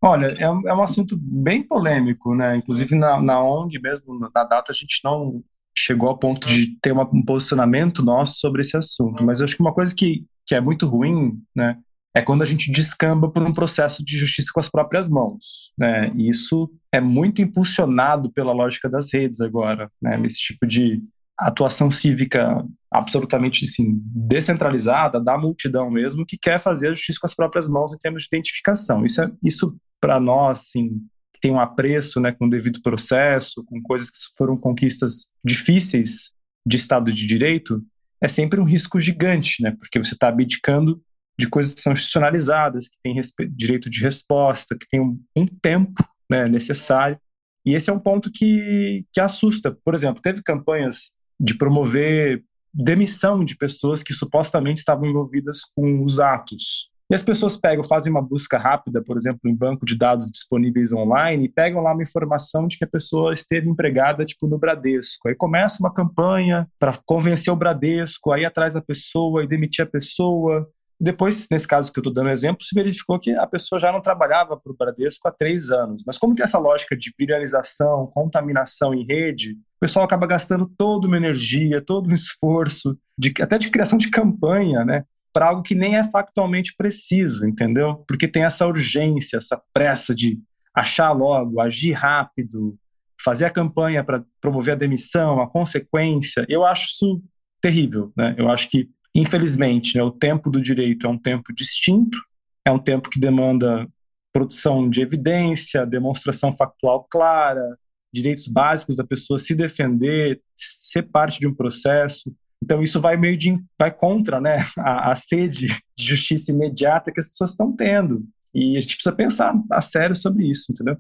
Olha, 0.03 0.35
é 0.37 0.51
um, 0.51 0.69
é 0.69 0.75
um 0.75 0.83
assunto 0.83 1.17
bem 1.17 1.63
polêmico, 1.63 2.35
né? 2.35 2.57
Inclusive 2.57 2.97
na, 2.97 3.23
na 3.23 3.41
ONG 3.41 3.79
mesmo, 3.79 4.19
na 4.19 4.43
data, 4.43 4.73
a 4.73 4.75
gente 4.75 5.01
não 5.05 5.45
chegou 5.79 6.09
ao 6.09 6.19
ponto 6.19 6.49
de 6.49 6.79
ter 6.81 6.93
uma, 6.93 7.09
um 7.13 7.23
posicionamento 7.23 8.05
nosso 8.05 8.39
sobre 8.39 8.61
esse 8.61 8.77
assunto. 8.77 9.23
Mas 9.23 9.41
eu 9.41 9.45
acho 9.45 9.57
que 9.57 9.63
uma 9.63 9.75
coisa 9.75 9.95
que, 9.95 10.25
que 10.47 10.55
é 10.55 10.61
muito 10.61 10.87
ruim, 10.87 11.41
né? 11.55 11.79
É 12.15 12.23
quando 12.23 12.43
a 12.43 12.47
gente 12.47 12.73
descamba 12.73 13.31
por 13.31 13.43
um 13.43 13.53
processo 13.53 14.05
de 14.05 14.17
justiça 14.17 14.51
com 14.53 14.59
as 14.59 14.69
próprias 14.69 15.09
mãos, 15.09 15.73
né? 15.79 16.11
E 16.17 16.29
isso 16.29 16.71
é 16.93 17.01
muito 17.01 17.41
impulsionado 17.43 18.33
pela 18.33 18.53
lógica 18.53 18.89
das 18.89 19.13
redes 19.13 19.41
agora, 19.41 19.91
né? 20.01 20.17
Nesse 20.17 20.39
tipo 20.39 20.67
de 20.67 21.03
atuação 21.39 21.91
cívica 21.91 22.65
absolutamente 22.91 23.65
assim, 23.65 24.01
descentralizada, 24.03 25.21
da 25.21 25.39
multidão 25.39 25.91
mesmo, 25.91 26.27
que 26.27 26.39
quer 26.39 26.59
fazer 26.59 26.89
a 26.89 26.95
justiça 26.95 27.21
com 27.21 27.27
as 27.27 27.35
próprias 27.35 27.69
mãos 27.69 27.93
em 27.93 27.99
termos 27.99 28.23
de 28.23 28.29
identificação. 28.33 29.05
Isso, 29.05 29.23
é, 29.23 29.31
isso 29.45 29.77
para 30.01 30.19
nós, 30.19 30.61
assim, 30.61 31.01
que 31.39 31.41
tem 31.41 31.53
um 31.53 31.61
apreço, 31.61 32.21
né, 32.21 32.33
com 32.33 32.47
o 32.47 32.51
devido 32.51 32.83
processo, 32.83 33.65
com 33.65 33.81
coisas 33.81 34.11
que 34.11 34.19
foram 34.37 34.57
conquistas 34.57 35.29
difíceis 35.45 36.33
de 36.67 36.77
Estado 36.77 37.13
de 37.13 37.27
Direito, 37.27 37.81
é 38.21 38.27
sempre 38.27 38.61
um 38.61 38.65
risco 38.65 39.01
gigante, 39.01 39.63
né, 39.63 39.71
porque 39.79 39.99
você 39.99 40.15
está 40.15 40.29
abdicando 40.29 41.01
de 41.39 41.49
coisas 41.49 41.73
que 41.73 41.81
são 41.81 41.93
institucionalizadas, 41.93 42.89
que 42.89 42.97
têm 43.01 43.21
direito 43.51 43.89
de 43.89 44.03
resposta, 44.03 44.77
que 44.77 44.89
tem 44.89 45.01
um, 45.01 45.21
um 45.37 45.47
tempo 45.47 46.05
né, 46.29 46.49
necessário 46.49 47.19
E 47.65 47.75
esse 47.75 47.89
é 47.89 47.93
um 47.93 48.01
ponto 48.01 48.31
que, 48.33 49.07
que 49.13 49.21
assusta. 49.21 49.71
Por 49.85 49.95
exemplo, 49.95 50.21
teve 50.21 50.43
campanhas 50.43 51.13
de 51.39 51.57
promover 51.57 52.43
demissão 52.75 53.45
de 53.45 53.57
pessoas 53.57 54.03
que 54.03 54.13
supostamente 54.13 54.79
estavam 54.79 55.07
envolvidas 55.07 55.61
com 55.77 56.03
os 56.03 56.19
atos. 56.19 56.88
E 57.11 57.15
as 57.15 57.23
pessoas 57.23 57.57
pegam, 57.57 57.83
fazem 57.83 58.13
uma 58.13 58.21
busca 58.21 58.59
rápida, 58.59 59.03
por 59.03 59.17
exemplo, 59.17 59.41
em 59.47 59.55
banco 59.55 59.87
de 59.87 59.97
dados 59.97 60.31
disponíveis 60.31 60.93
online, 60.93 61.47
e 61.47 61.49
pegam 61.49 61.83
lá 61.83 61.95
uma 61.95 62.03
informação 62.03 62.67
de 62.67 62.77
que 62.77 62.85
a 62.85 62.89
pessoa 62.89 63.33
esteve 63.33 63.67
empregada, 63.67 64.27
tipo, 64.27 64.47
no 64.47 64.59
Bradesco. 64.59 65.27
Aí 65.27 65.35
começa 65.35 65.79
uma 65.81 65.93
campanha 65.93 66.69
para 66.79 66.99
convencer 67.07 67.51
o 67.51 67.57
Bradesco, 67.57 68.31
aí 68.31 68.45
atrás 68.45 68.75
da 68.75 68.83
pessoa 68.83 69.43
e 69.43 69.49
demitir 69.49 69.83
a 69.83 69.89
pessoa. 69.89 70.69
Depois, 71.01 71.47
nesse 71.51 71.67
caso 71.67 71.91
que 71.91 71.99
eu 71.99 72.03
estou 72.03 72.13
dando 72.13 72.29
exemplo, 72.29 72.63
se 72.63 72.75
verificou 72.75 73.19
que 73.19 73.31
a 73.31 73.47
pessoa 73.47 73.79
já 73.79 73.91
não 73.91 74.03
trabalhava 74.03 74.55
para 74.59 74.71
o 74.71 74.77
Bradesco 74.77 75.27
há 75.29 75.31
três 75.31 75.71
anos. 75.71 76.03
Mas 76.07 76.19
como 76.19 76.35
tem 76.35 76.45
essa 76.45 76.59
lógica 76.59 76.95
de 76.95 77.11
viralização, 77.19 78.11
contaminação 78.13 78.93
em 78.93 79.07
rede, 79.07 79.53
o 79.53 79.81
pessoal 79.81 80.05
acaba 80.05 80.27
gastando 80.27 80.71
toda 80.77 81.07
uma 81.07 81.17
energia, 81.17 81.81
todo 81.81 82.11
um 82.11 82.13
esforço, 82.13 82.99
de, 83.17 83.33
até 83.41 83.57
de 83.57 83.71
criação 83.71 83.97
de 83.97 84.11
campanha, 84.11 84.85
né? 84.85 85.05
Para 85.33 85.49
algo 85.49 85.63
que 85.63 85.75
nem 85.75 85.97
é 85.97 86.05
factualmente 86.05 86.75
preciso, 86.77 87.47
entendeu? 87.47 88.05
Porque 88.07 88.27
tem 88.27 88.45
essa 88.45 88.67
urgência, 88.67 89.37
essa 89.37 89.61
pressa 89.73 90.15
de 90.15 90.41
achar 90.75 91.13
logo, 91.13 91.61
agir 91.61 91.93
rápido, 91.93 92.77
fazer 93.23 93.47
a 93.47 93.51
campanha 93.51 94.03
para 94.03 94.25
promover 94.41 94.75
a 94.75 94.79
demissão, 94.79 95.41
a 95.41 95.49
consequência. 95.49 96.47
Eu 96.49 96.65
acho 96.65 96.89
isso 96.89 97.23
terrível, 97.61 98.13
né? 98.17 98.35
Eu 98.39 98.51
acho 98.51 98.69
que 98.69 98.89
Infelizmente, 99.15 99.97
né, 99.97 100.03
o 100.03 100.13
tempo 100.13 100.49
do 100.49 100.61
direito 100.61 101.07
é 101.07 101.11
um 101.11 101.19
tempo 101.19 101.53
distinto, 101.53 102.19
é 102.65 102.71
um 102.71 102.79
tempo 102.79 103.11
que 103.11 103.19
demanda 103.19 103.89
produção 104.33 104.89
de 104.89 105.01
evidência, 105.01 105.85
demonstração 105.85 106.55
factual 106.55 107.05
clara, 107.11 107.77
direitos 108.13 108.47
básicos 108.47 108.95
da 108.95 109.05
pessoa 109.05 109.41
se 109.41 109.57
defender, 109.57 110.41
ser 110.55 111.03
parte 111.03 111.41
de 111.41 111.49
um 111.49 111.55
processo. 111.55 112.33
Então 112.63 112.83
isso 112.83 113.01
vai 113.01 113.17
meio 113.17 113.37
de 113.37 113.59
vai 113.79 113.95
contra, 113.95 114.41
né, 114.41 114.59
a, 114.77 115.13
a 115.13 115.15
sede 115.15 115.67
de 115.97 116.05
justiça 116.05 116.53
imediata 116.53 117.13
que 117.13 117.21
as 117.21 117.29
pessoas 117.29 117.51
estão 117.51 117.75
tendo. 117.75 118.25
E 118.55 118.77
a 118.77 118.81
gente 118.81 118.97
precisa 118.97 119.15
pensar 119.15 119.55
a 119.71 119.81
sério 119.81 120.17
sobre 120.17 120.51
isso, 120.51 120.73
entendeu? 120.73 120.97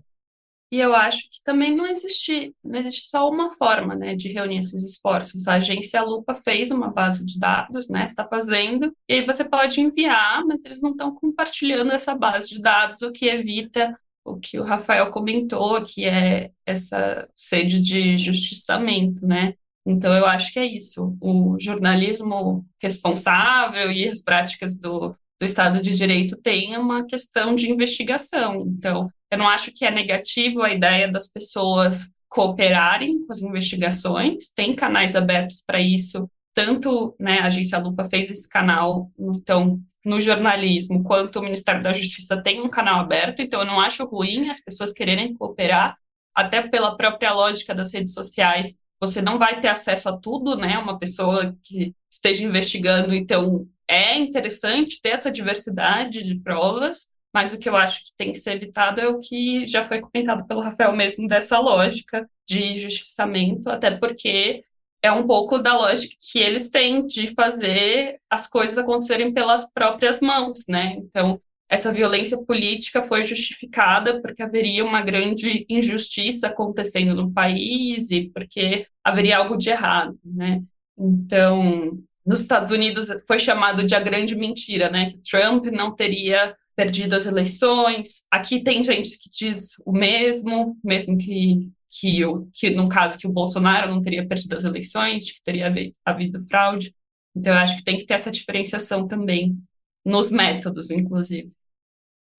E 0.70 0.78
eu 0.80 0.94
acho 0.94 1.30
que 1.30 1.42
também 1.42 1.74
não 1.74 1.86
existe, 1.86 2.54
não 2.62 2.78
existe 2.78 3.08
só 3.08 3.28
uma 3.30 3.54
forma, 3.54 3.94
né, 3.94 4.14
de 4.14 4.30
reunir 4.30 4.58
esses 4.58 4.84
esforços. 4.84 5.48
A 5.48 5.54
agência 5.54 6.02
Lupa 6.02 6.34
fez 6.34 6.70
uma 6.70 6.88
base 6.88 7.24
de 7.24 7.38
dados, 7.38 7.88
né, 7.88 8.04
está 8.04 8.26
fazendo, 8.28 8.94
e 9.08 9.14
aí 9.14 9.24
você 9.24 9.48
pode 9.48 9.80
enviar, 9.80 10.44
mas 10.44 10.62
eles 10.66 10.82
não 10.82 10.90
estão 10.90 11.14
compartilhando 11.14 11.90
essa 11.90 12.14
base 12.14 12.50
de 12.50 12.60
dados, 12.60 13.00
o 13.00 13.10
que 13.10 13.26
evita 13.26 13.98
o 14.22 14.38
que 14.38 14.58
o 14.58 14.62
Rafael 14.62 15.10
comentou, 15.10 15.82
que 15.86 16.04
é 16.04 16.50
essa 16.66 17.26
sede 17.34 17.80
de 17.80 18.18
justiçamento, 18.18 19.26
né? 19.26 19.54
Então, 19.88 20.14
eu 20.14 20.26
acho 20.26 20.52
que 20.52 20.58
é 20.58 20.66
isso. 20.66 21.16
O 21.18 21.56
jornalismo 21.58 22.66
responsável 22.80 23.90
e 23.90 24.06
as 24.06 24.20
práticas 24.20 24.76
do, 24.76 25.16
do 25.40 25.46
Estado 25.46 25.80
de 25.80 25.96
Direito 25.96 26.36
têm 26.36 26.76
uma 26.76 27.06
questão 27.06 27.54
de 27.54 27.70
investigação. 27.70 28.66
Então, 28.66 29.10
eu 29.30 29.38
não 29.38 29.48
acho 29.48 29.72
que 29.72 29.86
é 29.86 29.90
negativo 29.90 30.62
a 30.62 30.70
ideia 30.70 31.08
das 31.08 31.26
pessoas 31.26 32.10
cooperarem 32.28 33.24
com 33.24 33.32
as 33.32 33.40
investigações, 33.40 34.50
tem 34.54 34.74
canais 34.74 35.16
abertos 35.16 35.62
para 35.66 35.80
isso, 35.80 36.30
tanto 36.52 37.16
né, 37.18 37.38
a 37.38 37.46
Agência 37.46 37.78
Lupa 37.78 38.06
fez 38.10 38.30
esse 38.30 38.46
canal, 38.46 39.10
então, 39.18 39.80
no 40.04 40.20
jornalismo, 40.20 41.02
quanto 41.02 41.38
o 41.38 41.42
Ministério 41.42 41.82
da 41.82 41.94
Justiça 41.94 42.42
tem 42.42 42.60
um 42.60 42.68
canal 42.68 43.00
aberto, 43.00 43.40
então 43.40 43.60
eu 43.60 43.66
não 43.66 43.80
acho 43.80 44.04
ruim 44.04 44.50
as 44.50 44.60
pessoas 44.60 44.92
quererem 44.92 45.32
cooperar, 45.32 45.96
até 46.34 46.60
pela 46.60 46.96
própria 46.96 47.32
lógica 47.32 47.74
das 47.74 47.94
redes 47.94 48.12
sociais, 48.12 48.76
você 49.00 49.22
não 49.22 49.38
vai 49.38 49.60
ter 49.60 49.68
acesso 49.68 50.08
a 50.08 50.16
tudo, 50.16 50.56
né? 50.56 50.78
Uma 50.78 50.98
pessoa 50.98 51.56
que 51.64 51.94
esteja 52.10 52.44
investigando, 52.44 53.14
então 53.14 53.66
é 53.86 54.16
interessante 54.16 55.00
ter 55.00 55.10
essa 55.10 55.30
diversidade 55.30 56.22
de 56.22 56.34
provas, 56.40 57.08
mas 57.32 57.52
o 57.52 57.58
que 57.58 57.68
eu 57.68 57.76
acho 57.76 58.04
que 58.04 58.12
tem 58.16 58.32
que 58.32 58.38
ser 58.38 58.52
evitado 58.56 59.00
é 59.00 59.08
o 59.08 59.20
que 59.20 59.66
já 59.66 59.84
foi 59.84 60.00
comentado 60.00 60.46
pelo 60.46 60.60
Rafael 60.60 60.94
mesmo, 60.94 61.28
dessa 61.28 61.58
lógica 61.58 62.28
de 62.46 62.74
justiçamento, 62.74 63.68
até 63.70 63.90
porque 63.90 64.64
é 65.02 65.12
um 65.12 65.26
pouco 65.26 65.58
da 65.58 65.76
lógica 65.76 66.16
que 66.20 66.38
eles 66.38 66.70
têm 66.70 67.06
de 67.06 67.28
fazer 67.34 68.20
as 68.28 68.46
coisas 68.46 68.78
acontecerem 68.78 69.32
pelas 69.32 69.70
próprias 69.72 70.20
mãos, 70.20 70.64
né? 70.68 70.96
Então, 70.98 71.40
essa 71.68 71.92
violência 71.92 72.38
política 72.44 73.02
foi 73.02 73.22
justificada 73.24 74.20
porque 74.22 74.42
haveria 74.42 74.84
uma 74.84 75.02
grande 75.02 75.66
injustiça 75.68 76.46
acontecendo 76.46 77.14
no 77.14 77.32
país 77.32 78.10
e 78.10 78.30
porque 78.30 78.86
haveria 79.04 79.38
algo 79.38 79.56
de 79.56 79.70
errado, 79.70 80.18
né? 80.24 80.62
Então, 80.98 81.98
nos 82.24 82.40
Estados 82.40 82.70
Unidos 82.70 83.08
foi 83.26 83.38
chamado 83.38 83.84
de 83.84 83.94
a 83.94 84.00
grande 84.00 84.34
mentira, 84.34 84.90
né? 84.90 85.10
Que 85.10 85.18
Trump 85.18 85.66
não 85.66 85.94
teria 85.94 86.56
perdido 86.74 87.14
as 87.14 87.26
eleições. 87.26 88.24
Aqui 88.30 88.62
tem 88.62 88.82
gente 88.82 89.18
que 89.18 89.28
diz 89.30 89.74
o 89.84 89.92
mesmo, 89.92 90.78
mesmo 90.82 91.18
que 91.18 91.70
que, 91.90 92.24
o, 92.24 92.48
que 92.52 92.70
no 92.70 92.88
caso 92.88 93.18
que 93.18 93.26
o 93.26 93.32
Bolsonaro 93.32 93.90
não 93.92 94.02
teria 94.02 94.26
perdido 94.26 94.56
as 94.56 94.64
eleições, 94.64 95.30
que 95.30 95.42
teria 95.42 95.72
havido 96.04 96.42
fraude. 96.42 96.94
Então, 97.34 97.52
eu 97.52 97.58
acho 97.58 97.76
que 97.76 97.84
tem 97.84 97.96
que 97.96 98.04
ter 98.04 98.14
essa 98.14 98.30
diferenciação 98.30 99.06
também 99.06 99.58
nos 100.04 100.30
métodos, 100.30 100.90
inclusive. 100.90 101.50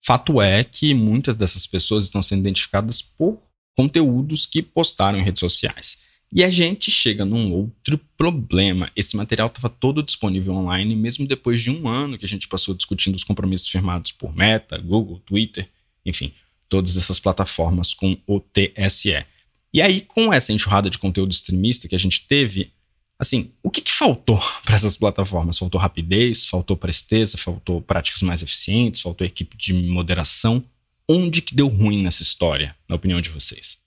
Fato 0.06 0.42
é 0.42 0.64
que 0.64 0.94
muitas 0.94 1.36
dessas 1.38 1.68
pessoas 1.68 2.06
estão 2.06 2.24
sendo 2.24 2.40
identificadas 2.40 3.02
por 3.02 3.42
conteúdos 3.76 4.46
que 4.46 4.62
postaram 4.62 5.20
em 5.20 5.24
redes 5.24 5.40
sociais. 5.40 6.02
E 6.32 6.44
a 6.44 6.50
gente 6.50 6.92
chega 6.92 7.26
num 7.26 7.52
outro 7.52 8.00
problema. 8.16 8.92
Esse 8.96 9.18
material 9.18 9.48
estava 9.48 9.68
todo 9.68 10.04
disponível 10.04 10.54
online, 10.54 10.96
mesmo 10.96 11.28
depois 11.28 11.62
de 11.62 11.72
um 11.72 11.88
ano 11.88 12.18
que 12.18 12.26
a 12.26 12.28
gente 12.28 12.48
passou 12.48 12.76
discutindo 12.76 13.16
os 13.16 13.24
compromissos 13.24 13.68
firmados 13.68 14.12
por 14.12 14.36
Meta, 14.36 14.78
Google, 14.78 15.20
Twitter, 15.26 15.68
enfim, 16.06 16.32
todas 16.68 16.96
essas 16.96 17.20
plataformas 17.20 17.94
com 17.94 18.16
o 18.28 18.40
TSE. 18.40 19.26
E 19.74 19.82
aí, 19.82 20.02
com 20.02 20.32
essa 20.32 20.54
enxurrada 20.54 20.90
de 20.90 21.00
conteúdo 21.00 21.32
extremista 21.32 21.88
que 21.88 21.96
a 21.96 22.00
gente 22.00 22.28
teve, 22.28 22.72
assim, 23.20 23.54
o 23.62 23.70
que, 23.70 23.82
que 23.82 23.92
faltou 23.92 24.40
para 24.64 24.76
essas 24.76 24.96
plataformas? 24.96 25.58
Faltou 25.58 25.80
rapidez, 25.80 26.46
faltou 26.46 26.78
presteza, 26.78 27.38
faltou 27.38 27.82
práticas 27.82 28.22
mais 28.22 28.42
eficientes, 28.42 29.02
faltou 29.02 29.28
equipe 29.28 29.58
de 29.58 29.74
moderação? 29.74 30.64
Onde 31.08 31.42
que 31.42 31.56
deu 31.56 31.68
ruim 31.68 32.04
nessa 32.04 32.24
história, 32.24 32.76
na 32.88 32.96
opinião 32.96 33.20
de 33.20 33.30
vocês? 33.30 33.84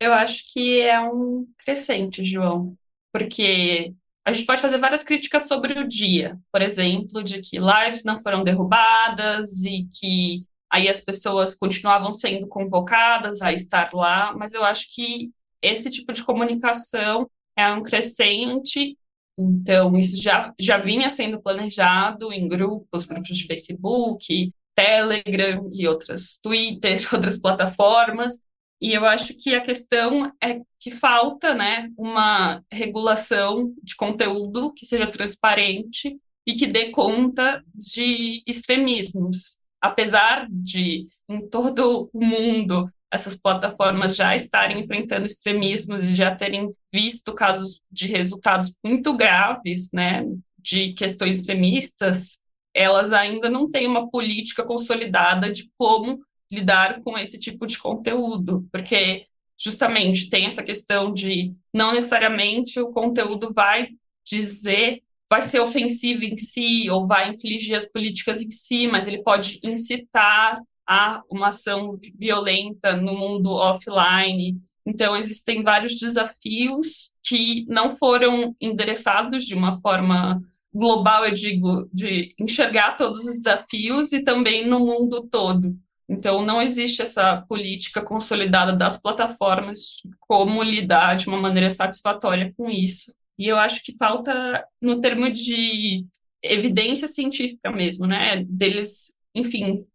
Eu 0.00 0.12
acho 0.12 0.52
que 0.52 0.80
é 0.80 1.00
um 1.00 1.46
crescente, 1.58 2.24
João, 2.24 2.76
porque 3.12 3.94
a 4.26 4.32
gente 4.32 4.46
pode 4.46 4.62
fazer 4.62 4.78
várias 4.78 5.04
críticas 5.04 5.46
sobre 5.46 5.78
o 5.78 5.86
dia, 5.86 6.38
por 6.50 6.62
exemplo, 6.62 7.22
de 7.22 7.40
que 7.40 7.58
lives 7.58 8.02
não 8.02 8.22
foram 8.22 8.42
derrubadas 8.42 9.62
e 9.64 9.86
que 9.92 10.46
aí 10.70 10.88
as 10.88 11.00
pessoas 11.00 11.54
continuavam 11.54 12.12
sendo 12.12 12.48
convocadas 12.48 13.42
a 13.42 13.52
estar 13.52 13.92
lá, 13.92 14.34
mas 14.34 14.52
eu 14.52 14.64
acho 14.64 14.92
que 14.94 15.30
esse 15.62 15.90
tipo 15.90 16.12
de 16.12 16.24
comunicação 16.24 17.30
é 17.56 17.72
um 17.72 17.82
crescente, 17.82 18.96
então 19.38 19.96
isso 19.96 20.16
já, 20.16 20.52
já 20.58 20.78
vinha 20.78 21.08
sendo 21.08 21.40
planejado 21.40 22.32
em 22.32 22.48
grupos, 22.48 23.06
grupos 23.06 23.36
de 23.36 23.46
Facebook, 23.46 24.52
Telegram 24.74 25.70
e 25.72 25.86
outras, 25.86 26.38
Twitter, 26.42 27.06
outras 27.12 27.36
plataformas, 27.36 28.40
e 28.84 28.92
eu 28.92 29.04
acho 29.06 29.34
que 29.38 29.54
a 29.54 29.62
questão 29.62 30.30
é 30.42 30.60
que 30.78 30.90
falta 30.90 31.54
né, 31.54 31.90
uma 31.96 32.62
regulação 32.70 33.72
de 33.82 33.96
conteúdo 33.96 34.74
que 34.74 34.84
seja 34.84 35.06
transparente 35.06 36.18
e 36.46 36.54
que 36.54 36.66
dê 36.66 36.90
conta 36.90 37.64
de 37.74 38.42
extremismos. 38.46 39.58
Apesar 39.80 40.46
de, 40.50 41.08
em 41.28 41.48
todo 41.48 42.10
o 42.12 42.24
mundo, 42.24 42.90
essas 43.14 43.36
plataformas 43.36 44.16
já 44.16 44.34
estarem 44.34 44.80
enfrentando 44.80 45.24
extremismos 45.24 46.02
e 46.02 46.14
já 46.14 46.34
terem 46.34 46.74
visto 46.92 47.32
casos 47.32 47.80
de 47.90 48.06
resultados 48.06 48.74
muito 48.84 49.14
graves, 49.14 49.88
né, 49.92 50.24
de 50.58 50.92
questões 50.94 51.38
extremistas, 51.38 52.40
elas 52.74 53.12
ainda 53.12 53.48
não 53.48 53.70
têm 53.70 53.86
uma 53.86 54.10
política 54.10 54.64
consolidada 54.64 55.50
de 55.50 55.70
como 55.78 56.20
lidar 56.50 57.00
com 57.02 57.16
esse 57.16 57.38
tipo 57.38 57.66
de 57.66 57.78
conteúdo, 57.78 58.66
porque 58.72 59.26
justamente 59.56 60.28
tem 60.28 60.46
essa 60.46 60.62
questão 60.62 61.12
de 61.12 61.54
não 61.72 61.94
necessariamente 61.94 62.80
o 62.80 62.90
conteúdo 62.90 63.52
vai 63.54 63.90
dizer, 64.26 65.02
vai 65.30 65.40
ser 65.40 65.60
ofensivo 65.60 66.24
em 66.24 66.36
si 66.36 66.90
ou 66.90 67.06
vai 67.06 67.30
infligir 67.30 67.76
as 67.76 67.86
políticas 67.86 68.42
em 68.42 68.50
si, 68.50 68.88
mas 68.88 69.06
ele 69.06 69.22
pode 69.22 69.60
incitar 69.62 70.60
a 70.86 71.22
uma 71.30 71.48
ação 71.48 71.98
violenta 72.16 72.96
no 72.96 73.14
mundo 73.14 73.50
offline. 73.52 74.60
Então, 74.86 75.16
existem 75.16 75.62
vários 75.62 75.94
desafios 75.94 77.12
que 77.22 77.64
não 77.68 77.96
foram 77.96 78.54
endereçados 78.60 79.44
de 79.44 79.54
uma 79.54 79.80
forma 79.80 80.42
global, 80.72 81.24
eu 81.24 81.32
digo, 81.32 81.88
de 81.92 82.34
enxergar 82.38 82.96
todos 82.96 83.20
os 83.20 83.36
desafios 83.36 84.12
e 84.12 84.22
também 84.22 84.66
no 84.66 84.80
mundo 84.80 85.26
todo. 85.30 85.76
Então, 86.08 86.44
não 86.44 86.60
existe 86.60 87.00
essa 87.00 87.42
política 87.48 88.02
consolidada 88.02 88.72
das 88.72 88.96
plataformas 88.96 90.00
de 90.04 90.10
como 90.20 90.62
lidar 90.62 91.14
de 91.14 91.28
uma 91.28 91.38
maneira 91.38 91.70
satisfatória 91.70 92.52
com 92.56 92.68
isso. 92.68 93.14
E 93.38 93.48
eu 93.48 93.56
acho 93.56 93.82
que 93.82 93.96
falta, 93.96 94.64
no 94.80 95.00
termo 95.00 95.30
de 95.30 96.06
evidência 96.42 97.08
científica 97.08 97.70
mesmo, 97.70 98.06
né? 98.06 98.44
Deles, 98.44 99.12
enfim, 99.34 99.86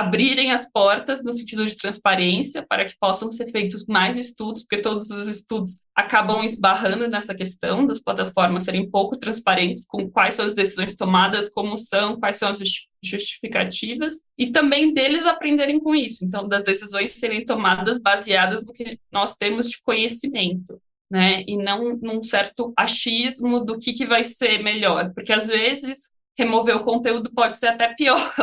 abrirem 0.00 0.52
as 0.52 0.70
portas 0.70 1.24
no 1.24 1.32
sentido 1.32 1.64
de 1.66 1.76
transparência 1.76 2.64
para 2.66 2.84
que 2.84 2.94
possam 3.00 3.30
ser 3.32 3.50
feitos 3.50 3.86
mais 3.86 4.16
estudos, 4.16 4.62
porque 4.62 4.82
todos 4.82 5.10
os 5.10 5.28
estudos 5.28 5.78
acabam 5.94 6.44
esbarrando 6.44 7.08
nessa 7.08 7.34
questão 7.34 7.86
das 7.86 8.00
plataformas 8.00 8.64
serem 8.64 8.90
pouco 8.90 9.16
transparentes 9.16 9.86
com 9.86 10.10
quais 10.10 10.34
são 10.34 10.44
as 10.44 10.54
decisões 10.54 10.94
tomadas, 10.94 11.48
como 11.48 11.78
são, 11.78 12.18
quais 12.18 12.36
são 12.36 12.50
as 12.50 12.58
justificativas, 13.02 14.20
e 14.36 14.50
também 14.50 14.92
deles 14.92 15.24
aprenderem 15.24 15.80
com 15.80 15.94
isso, 15.94 16.24
então 16.24 16.46
das 16.46 16.62
decisões 16.62 17.10
serem 17.10 17.44
tomadas 17.44 17.98
baseadas 17.98 18.66
no 18.66 18.72
que 18.72 18.98
nós 19.10 19.34
temos 19.34 19.70
de 19.70 19.80
conhecimento. 19.82 20.80
Né, 21.08 21.44
e 21.46 21.56
não 21.56 21.96
num 22.02 22.20
certo 22.20 22.72
achismo 22.76 23.64
do 23.64 23.78
que, 23.78 23.92
que 23.92 24.04
vai 24.04 24.24
ser 24.24 24.60
melhor, 24.60 25.14
porque 25.14 25.32
às 25.32 25.46
vezes 25.46 26.10
remover 26.36 26.74
o 26.74 26.82
conteúdo 26.82 27.30
pode 27.32 27.56
ser 27.56 27.68
até 27.68 27.94
pior 27.94 28.34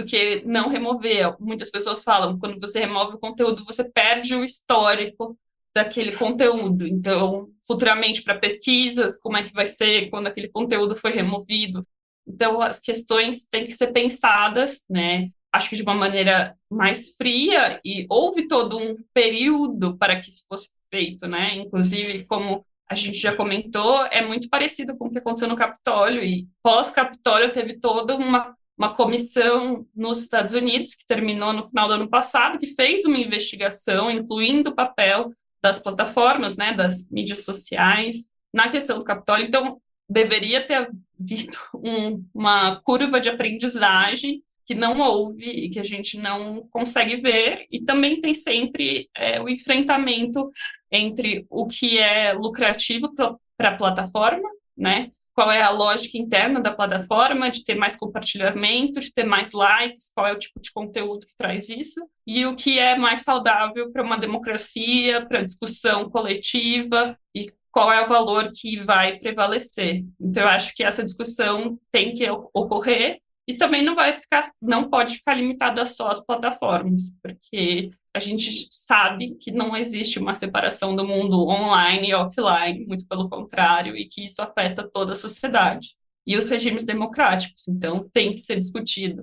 do 0.00 0.04
que 0.06 0.42
não 0.46 0.68
remover. 0.68 1.36
Muitas 1.38 1.70
pessoas 1.70 2.02
falam, 2.02 2.38
quando 2.38 2.58
você 2.58 2.80
remove 2.80 3.16
o 3.16 3.18
conteúdo, 3.18 3.64
você 3.64 3.84
perde 3.84 4.34
o 4.34 4.42
histórico 4.42 5.38
daquele 5.74 6.12
conteúdo. 6.12 6.86
Então, 6.86 7.48
futuramente 7.66 8.22
para 8.22 8.38
pesquisas, 8.38 9.18
como 9.20 9.36
é 9.36 9.42
que 9.42 9.52
vai 9.52 9.66
ser 9.66 10.08
quando 10.08 10.26
aquele 10.26 10.48
conteúdo 10.48 10.96
foi 10.96 11.12
removido. 11.12 11.86
Então, 12.26 12.60
as 12.62 12.80
questões 12.80 13.44
têm 13.44 13.66
que 13.66 13.72
ser 13.72 13.92
pensadas, 13.92 14.84
né? 14.88 15.28
Acho 15.52 15.68
que 15.68 15.76
de 15.76 15.82
uma 15.82 15.94
maneira 15.94 16.56
mais 16.70 17.14
fria 17.16 17.80
e 17.84 18.06
houve 18.08 18.46
todo 18.46 18.78
um 18.78 18.96
período 19.12 19.96
para 19.98 20.16
que 20.16 20.28
isso 20.28 20.44
fosse 20.48 20.70
feito, 20.90 21.26
né? 21.26 21.56
Inclusive, 21.56 22.24
como 22.26 22.64
a 22.88 22.94
gente 22.94 23.18
já 23.18 23.34
comentou, 23.34 24.04
é 24.06 24.24
muito 24.24 24.48
parecido 24.48 24.96
com 24.96 25.06
o 25.06 25.10
que 25.10 25.18
aconteceu 25.18 25.48
no 25.48 25.56
Capitólio 25.56 26.22
e 26.22 26.48
pós-Capitólio 26.62 27.52
teve 27.52 27.78
toda 27.78 28.16
uma 28.16 28.56
uma 28.80 28.94
comissão 28.94 29.86
nos 29.94 30.22
Estados 30.22 30.54
Unidos, 30.54 30.94
que 30.94 31.06
terminou 31.06 31.52
no 31.52 31.68
final 31.68 31.86
do 31.86 31.94
ano 31.94 32.08
passado, 32.08 32.58
que 32.58 32.68
fez 32.68 33.04
uma 33.04 33.18
investigação, 33.18 34.10
incluindo 34.10 34.70
o 34.70 34.74
papel 34.74 35.34
das 35.62 35.78
plataformas, 35.78 36.56
né, 36.56 36.72
das 36.72 37.06
mídias 37.10 37.44
sociais, 37.44 38.26
na 38.50 38.70
questão 38.70 38.98
do 38.98 39.04
Capitólio. 39.04 39.46
Então, 39.46 39.78
deveria 40.08 40.66
ter 40.66 40.76
havido 40.76 41.58
um, 41.76 42.24
uma 42.32 42.80
curva 42.80 43.20
de 43.20 43.28
aprendizagem 43.28 44.42
que 44.64 44.74
não 44.74 44.98
houve 44.98 45.44
e 45.44 45.68
que 45.68 45.78
a 45.78 45.84
gente 45.84 46.16
não 46.16 46.66
consegue 46.70 47.16
ver, 47.16 47.66
e 47.70 47.82
também 47.82 48.18
tem 48.18 48.32
sempre 48.32 49.10
é, 49.14 49.42
o 49.42 49.48
enfrentamento 49.48 50.50
entre 50.90 51.44
o 51.50 51.66
que 51.66 51.98
é 51.98 52.32
lucrativo 52.32 53.12
para 53.58 53.68
a 53.68 53.76
plataforma, 53.76 54.48
né, 54.74 55.10
qual 55.34 55.50
é 55.50 55.62
a 55.62 55.70
lógica 55.70 56.18
interna 56.18 56.60
da 56.60 56.74
plataforma, 56.74 57.50
de 57.50 57.64
ter 57.64 57.74
mais 57.74 57.96
compartilhamento, 57.96 59.00
de 59.00 59.12
ter 59.12 59.24
mais 59.24 59.52
likes, 59.52 60.10
qual 60.14 60.26
é 60.26 60.32
o 60.32 60.38
tipo 60.38 60.60
de 60.60 60.72
conteúdo 60.72 61.26
que 61.26 61.36
traz 61.36 61.68
isso, 61.68 62.00
e 62.26 62.44
o 62.46 62.54
que 62.54 62.78
é 62.78 62.96
mais 62.96 63.22
saudável 63.22 63.90
para 63.90 64.02
uma 64.02 64.18
democracia, 64.18 65.24
para 65.26 65.42
discussão 65.42 66.10
coletiva, 66.10 67.18
e 67.34 67.52
qual 67.70 67.92
é 67.92 68.02
o 68.02 68.08
valor 68.08 68.50
que 68.54 68.80
vai 68.80 69.18
prevalecer. 69.18 70.04
Então, 70.20 70.42
eu 70.42 70.48
acho 70.48 70.74
que 70.74 70.82
essa 70.82 71.04
discussão 71.04 71.78
tem 71.90 72.12
que 72.14 72.28
ocorrer, 72.52 73.20
e 73.46 73.54
também 73.54 73.82
não 73.82 73.94
vai 73.94 74.12
ficar, 74.12 74.48
não 74.60 74.88
pode 74.88 75.16
ficar 75.16 75.34
limitada 75.34 75.84
só 75.84 76.08
às 76.08 76.24
plataformas, 76.24 77.12
porque 77.22 77.90
a 78.14 78.18
gente 78.18 78.66
sabe 78.70 79.36
que 79.36 79.52
não 79.52 79.76
existe 79.76 80.18
uma 80.18 80.34
separação 80.34 80.96
do 80.96 81.06
mundo 81.06 81.46
online 81.48 82.08
e 82.08 82.14
offline, 82.14 82.86
muito 82.86 83.06
pelo 83.06 83.28
contrário, 83.28 83.96
e 83.96 84.06
que 84.06 84.24
isso 84.24 84.42
afeta 84.42 84.88
toda 84.88 85.12
a 85.12 85.16
sociedade. 85.16 85.94
E 86.26 86.36
os 86.36 86.50
regimes 86.50 86.84
democráticos, 86.84 87.68
então, 87.68 88.08
tem 88.12 88.32
que 88.32 88.38
ser 88.38 88.56
discutido 88.56 89.22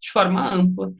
de 0.00 0.10
forma 0.10 0.52
ampla. 0.52 0.92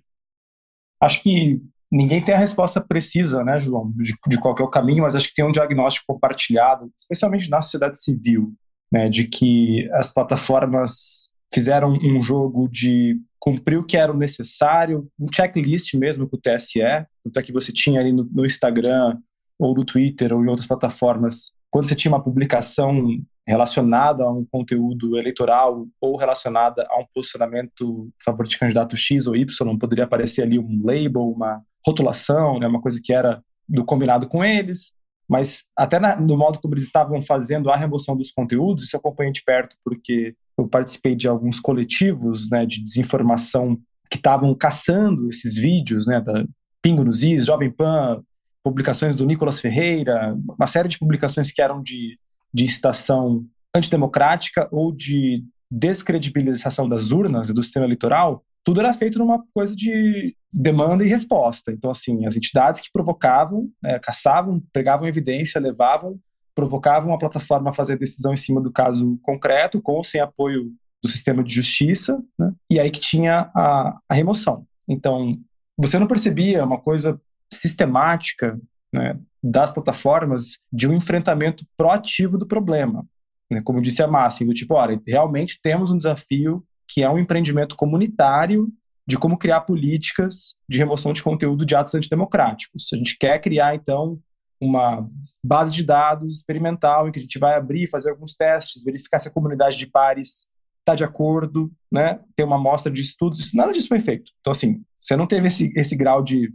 Acho 1.01 1.23
que 1.23 1.61
ninguém 1.91 2.23
tem 2.23 2.35
a 2.35 2.39
resposta 2.39 2.81
precisa, 2.81 3.43
né, 3.43 3.59
João, 3.59 3.93
de, 3.97 4.15
de 4.29 4.39
qual 4.41 4.55
é 4.59 4.63
o 4.63 4.71
caminho, 4.71 5.03
mas 5.03 5.17
acho 5.17 5.29
que 5.29 5.35
tem 5.35 5.45
um 5.45 5.53
diagnóstico 5.53 6.07
compartilhado, 6.07 6.91
especialmente 6.97 7.51
na 7.51 7.61
sociedade 7.61 8.01
civil, 8.01 8.55
né, 8.91 9.09
de 9.09 9.25
que 9.25 9.91
as 9.95 10.13
plataformas 10.13 11.32
fizeram 11.53 11.93
um 11.93 12.23
jogo 12.23 12.69
de 12.69 13.21
cumprir 13.39 13.79
o 13.79 13.85
que 13.85 13.97
era 13.97 14.13
necessário, 14.15 15.09
um 15.19 15.27
checklist 15.33 15.95
mesmo 15.95 16.29
com 16.29 16.37
o 16.37 16.41
TSE, 16.41 16.81
tanto 17.25 17.39
é 17.39 17.43
que 17.43 17.53
você 17.53 17.73
tinha 17.73 18.01
ali 18.01 18.13
no, 18.13 18.25
no 18.25 18.45
Instagram 18.45 19.19
ou 19.59 19.75
no 19.75 19.85
Twitter 19.85 20.33
ou 20.33 20.45
em 20.45 20.49
outras 20.49 20.67
plataformas, 20.67 21.53
quando 21.71 21.89
você 21.89 21.95
tinha 21.95 22.13
uma 22.13 22.23
publicação 22.23 23.05
relacionada 23.47 24.23
a 24.23 24.31
um 24.31 24.45
conteúdo 24.45 25.19
eleitoral 25.19 25.87
ou 26.01 26.17
relacionada 26.17 26.87
a 26.89 27.01
um 27.01 27.07
posicionamento 27.13 28.09
a 28.21 28.25
favor 28.25 28.47
de 28.47 28.59
candidato 28.59 28.97
X 28.97 29.27
ou 29.27 29.35
Y, 29.35 29.79
poderia 29.79 30.05
aparecer 30.05 30.43
ali 30.43 30.59
um 30.59 30.81
label, 30.85 31.23
uma 31.23 31.61
rotulação, 31.85 32.59
né, 32.59 32.67
uma 32.67 32.81
coisa 32.81 33.01
que 33.03 33.13
era 33.13 33.43
do 33.69 33.85
combinado 33.85 34.29
com 34.29 34.45
eles, 34.45 34.93
mas 35.29 35.65
até 35.77 35.99
na, 35.99 36.15
no 36.15 36.37
modo 36.37 36.61
como 36.61 36.75
eles 36.75 36.85
estavam 36.85 37.21
fazendo 37.23 37.71
a 37.71 37.77
remoção 37.77 38.17
dos 38.17 38.31
conteúdos, 38.31 38.85
isso 38.85 38.95
eu 38.95 39.01
acompanhei 39.01 39.33
de 39.33 39.43
perto 39.43 39.77
porque 39.85 40.35
eu 40.57 40.67
participei 40.67 41.15
de 41.15 41.29
alguns 41.29 41.61
coletivos 41.61 42.49
né, 42.51 42.67
de 42.67 42.83
desinformação 42.83 43.79
que 44.11 44.17
estavam 44.17 44.55
caçando 44.55 45.29
esses 45.29 45.57
vídeos, 45.57 46.07
né, 46.07 46.21
da 46.21 46.45
Pingo 46.83 47.05
nos 47.05 47.23
Is, 47.23 47.47
Jovem 47.47 47.71
Pan, 47.71 48.23
publicações 48.63 49.17
do 49.17 49.25
Nicolas 49.27 49.61
Ferreira, 49.61 50.37
uma 50.59 50.67
série 50.67 50.89
de 50.89 50.99
publicações 50.99 51.51
que 51.51 51.63
eram 51.63 51.83
de, 51.83 52.19
de 52.53 52.65
estação 52.65 53.45
antidemocrática 53.75 54.69
ou 54.71 54.93
de 54.93 55.45
descredibilização 55.71 56.89
das 56.89 57.11
urnas 57.11 57.49
e 57.49 57.55
do 57.55 57.63
sistema 57.63 57.87
eleitoral, 57.87 58.45
tudo 58.63 58.81
era 58.81 58.93
feito 58.93 59.19
numa 59.19 59.43
coisa 59.55 59.75
de 59.75 60.37
demanda 60.53 61.05
e 61.05 61.09
resposta. 61.09 61.73
Então, 61.73 61.91
assim, 61.91 62.27
as 62.27 62.37
entidades 62.37 62.81
que 62.81 62.93
provocavam, 62.93 63.69
né, 63.83 63.99
caçavam, 63.99 64.63
pegavam 64.73 65.09
evidência, 65.09 65.61
levavam 65.61 66.21
provocavam 66.55 67.15
a 67.15 67.19
plataforma 67.19 67.71
a 67.71 67.73
fazer 67.73 67.99
decisão 67.99 68.33
em 68.33 68.37
cima 68.37 68.61
do 68.61 68.71
caso 68.71 69.19
concreto, 69.23 69.81
com 69.81 69.93
ou 69.93 70.05
sem 70.05 70.21
apoio 70.21 70.73
do 71.03 71.09
sistema 71.09 71.43
de 71.43 71.53
justiça, 71.53 72.23
né? 72.39 72.53
e 72.71 72.79
aí 72.79 72.91
que 72.91 73.01
tinha 73.01 73.51
a, 73.55 73.99
a, 74.09 74.15
remoção. 74.15 74.65
Então, 74.89 75.37
você 75.77 75.99
não 75.99 76.07
percebia 76.07 76.65
uma 76.65 76.79
coisa 76.79 77.21
sistemática 77.53 78.59
né, 78.93 79.19
das 79.43 79.73
plataformas 79.73 80.61
de 80.73 80.89
um 80.89 80.93
enfrentamento 80.93 81.67
proativo 81.77 82.39
do 82.39 82.47
problema. 82.47 83.05
Né? 83.51 83.61
Como 83.63 83.83
disse 83.83 84.03
a 84.03 84.07
Márcia, 84.07 84.47
do 84.47 84.55
tipo, 84.55 84.75
olha, 84.75 85.01
realmente 85.07 85.59
temos 85.61 85.91
um 85.91 85.97
desafio 85.97 86.65
que 86.87 87.03
é 87.03 87.11
um 87.11 87.19
empreendimento 87.19 87.75
comunitário 87.75 88.69
de 89.07 89.19
como 89.19 89.37
criar 89.37 89.63
políticas 89.63 90.55
de 90.69 90.79
remoção 90.79 91.13
de 91.13 91.23
conteúdo 91.23 91.67
de 91.67 91.75
atos 91.75 91.95
antidemocráticos. 91.95 92.89
A 92.93 92.97
gente 92.97 93.17
quer 93.19 93.41
criar, 93.41 93.75
então, 93.75 94.19
uma 94.63 95.11
base 95.45 95.75
de 95.75 95.85
dados 95.85 96.37
experimental 96.37 97.09
em 97.09 97.13
que 97.13 97.19
a 97.19 97.23
gente 97.23 97.39
vai 97.39 97.57
abrir, 97.57 97.89
fazer 97.89 98.11
alguns 98.11 98.37
testes, 98.37 98.85
verificar 98.85 99.19
se 99.19 99.27
a 99.27 99.33
comunidade 99.33 99.77
de 99.77 99.89
pares 99.89 100.47
está 100.79 100.95
de 100.95 101.03
acordo, 101.03 101.71
né? 101.91 102.21
Ter 102.37 102.45
uma 102.45 102.57
amostra 102.57 102.93
de 102.93 103.03
estudos, 103.03 103.53
nada 103.53 103.73
disso 103.73 103.89
foi 103.89 104.01
feito. 104.01 104.31
Então, 104.41 104.53
assim, 104.53 104.83
você 104.99 105.17
não 105.17 105.27
teve 105.27 105.49
esse, 105.49 105.73
esse 105.77 105.97
grau 105.97 106.23
de 106.23 106.53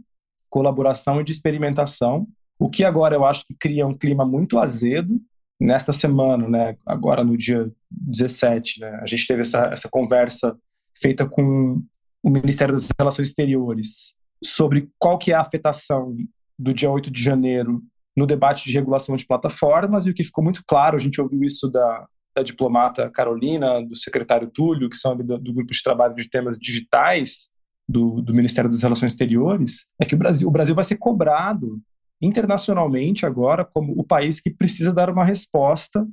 colaboração 0.48 1.20
e 1.20 1.24
de 1.24 1.32
experimentação, 1.32 2.26
o 2.58 2.70
que 2.70 2.82
agora 2.82 3.14
eu 3.14 3.24
acho 3.24 3.44
que 3.46 3.54
cria 3.54 3.86
um 3.86 3.96
clima 3.96 4.24
muito 4.24 4.58
azedo. 4.58 5.20
Nesta 5.60 5.92
semana, 5.92 6.48
né, 6.48 6.76
agora 6.86 7.24
no 7.24 7.36
dia 7.36 7.70
17, 7.90 8.80
né, 8.80 9.00
a 9.02 9.06
gente 9.06 9.26
teve 9.26 9.42
essa, 9.42 9.66
essa 9.66 9.88
conversa 9.88 10.56
feita 10.96 11.28
com 11.28 11.82
o 12.22 12.30
Ministério 12.30 12.74
das 12.74 12.88
Relações 12.98 13.28
Exteriores 13.28 14.14
sobre 14.42 14.88
qual 14.98 15.18
que 15.18 15.32
é 15.32 15.34
a 15.34 15.40
afetação 15.40 16.16
do 16.58 16.72
dia 16.72 16.90
8 16.90 17.10
de 17.10 17.22
janeiro 17.22 17.82
no 18.18 18.26
debate 18.26 18.64
de 18.64 18.72
regulação 18.72 19.14
de 19.14 19.24
plataformas, 19.24 20.06
e 20.06 20.10
o 20.10 20.14
que 20.14 20.24
ficou 20.24 20.42
muito 20.42 20.64
claro, 20.66 20.96
a 20.96 20.98
gente 20.98 21.20
ouviu 21.20 21.44
isso 21.44 21.68
da, 21.68 22.06
da 22.36 22.42
diplomata 22.42 23.08
Carolina, 23.10 23.80
do 23.80 23.94
secretário 23.94 24.50
Túlio, 24.50 24.90
que 24.90 24.96
são 24.96 25.16
do, 25.16 25.38
do 25.38 25.52
grupo 25.54 25.72
de 25.72 25.82
trabalho 25.82 26.16
de 26.16 26.28
temas 26.28 26.58
digitais 26.58 27.48
do, 27.88 28.20
do, 28.20 28.34
Ministério 28.34 28.68
das 28.68 28.82
Relações 28.82 29.12
Exteriores, 29.12 29.86
é 30.00 30.04
que 30.04 30.16
o 30.16 30.18
Brasil, 30.18 30.48
o 30.48 30.50
Brasil 30.50 30.74
vai 30.74 30.82
ser 30.82 30.96
cobrado 30.96 31.80
internacionalmente 32.20 33.24
agora 33.24 33.64
como 33.64 33.92
o 33.96 34.02
país 34.02 34.40
que 34.40 34.50
precisa 34.50 34.92
dar 34.92 35.08
uma 35.08 35.24
resposta 35.24 36.04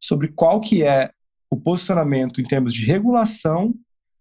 sobre 0.00 0.28
qual 0.28 0.60
que 0.60 0.84
é 0.84 1.10
o 1.50 1.56
posicionamento 1.56 2.40
em 2.40 2.44
termos 2.44 2.72
de 2.72 2.86
regulação 2.86 3.74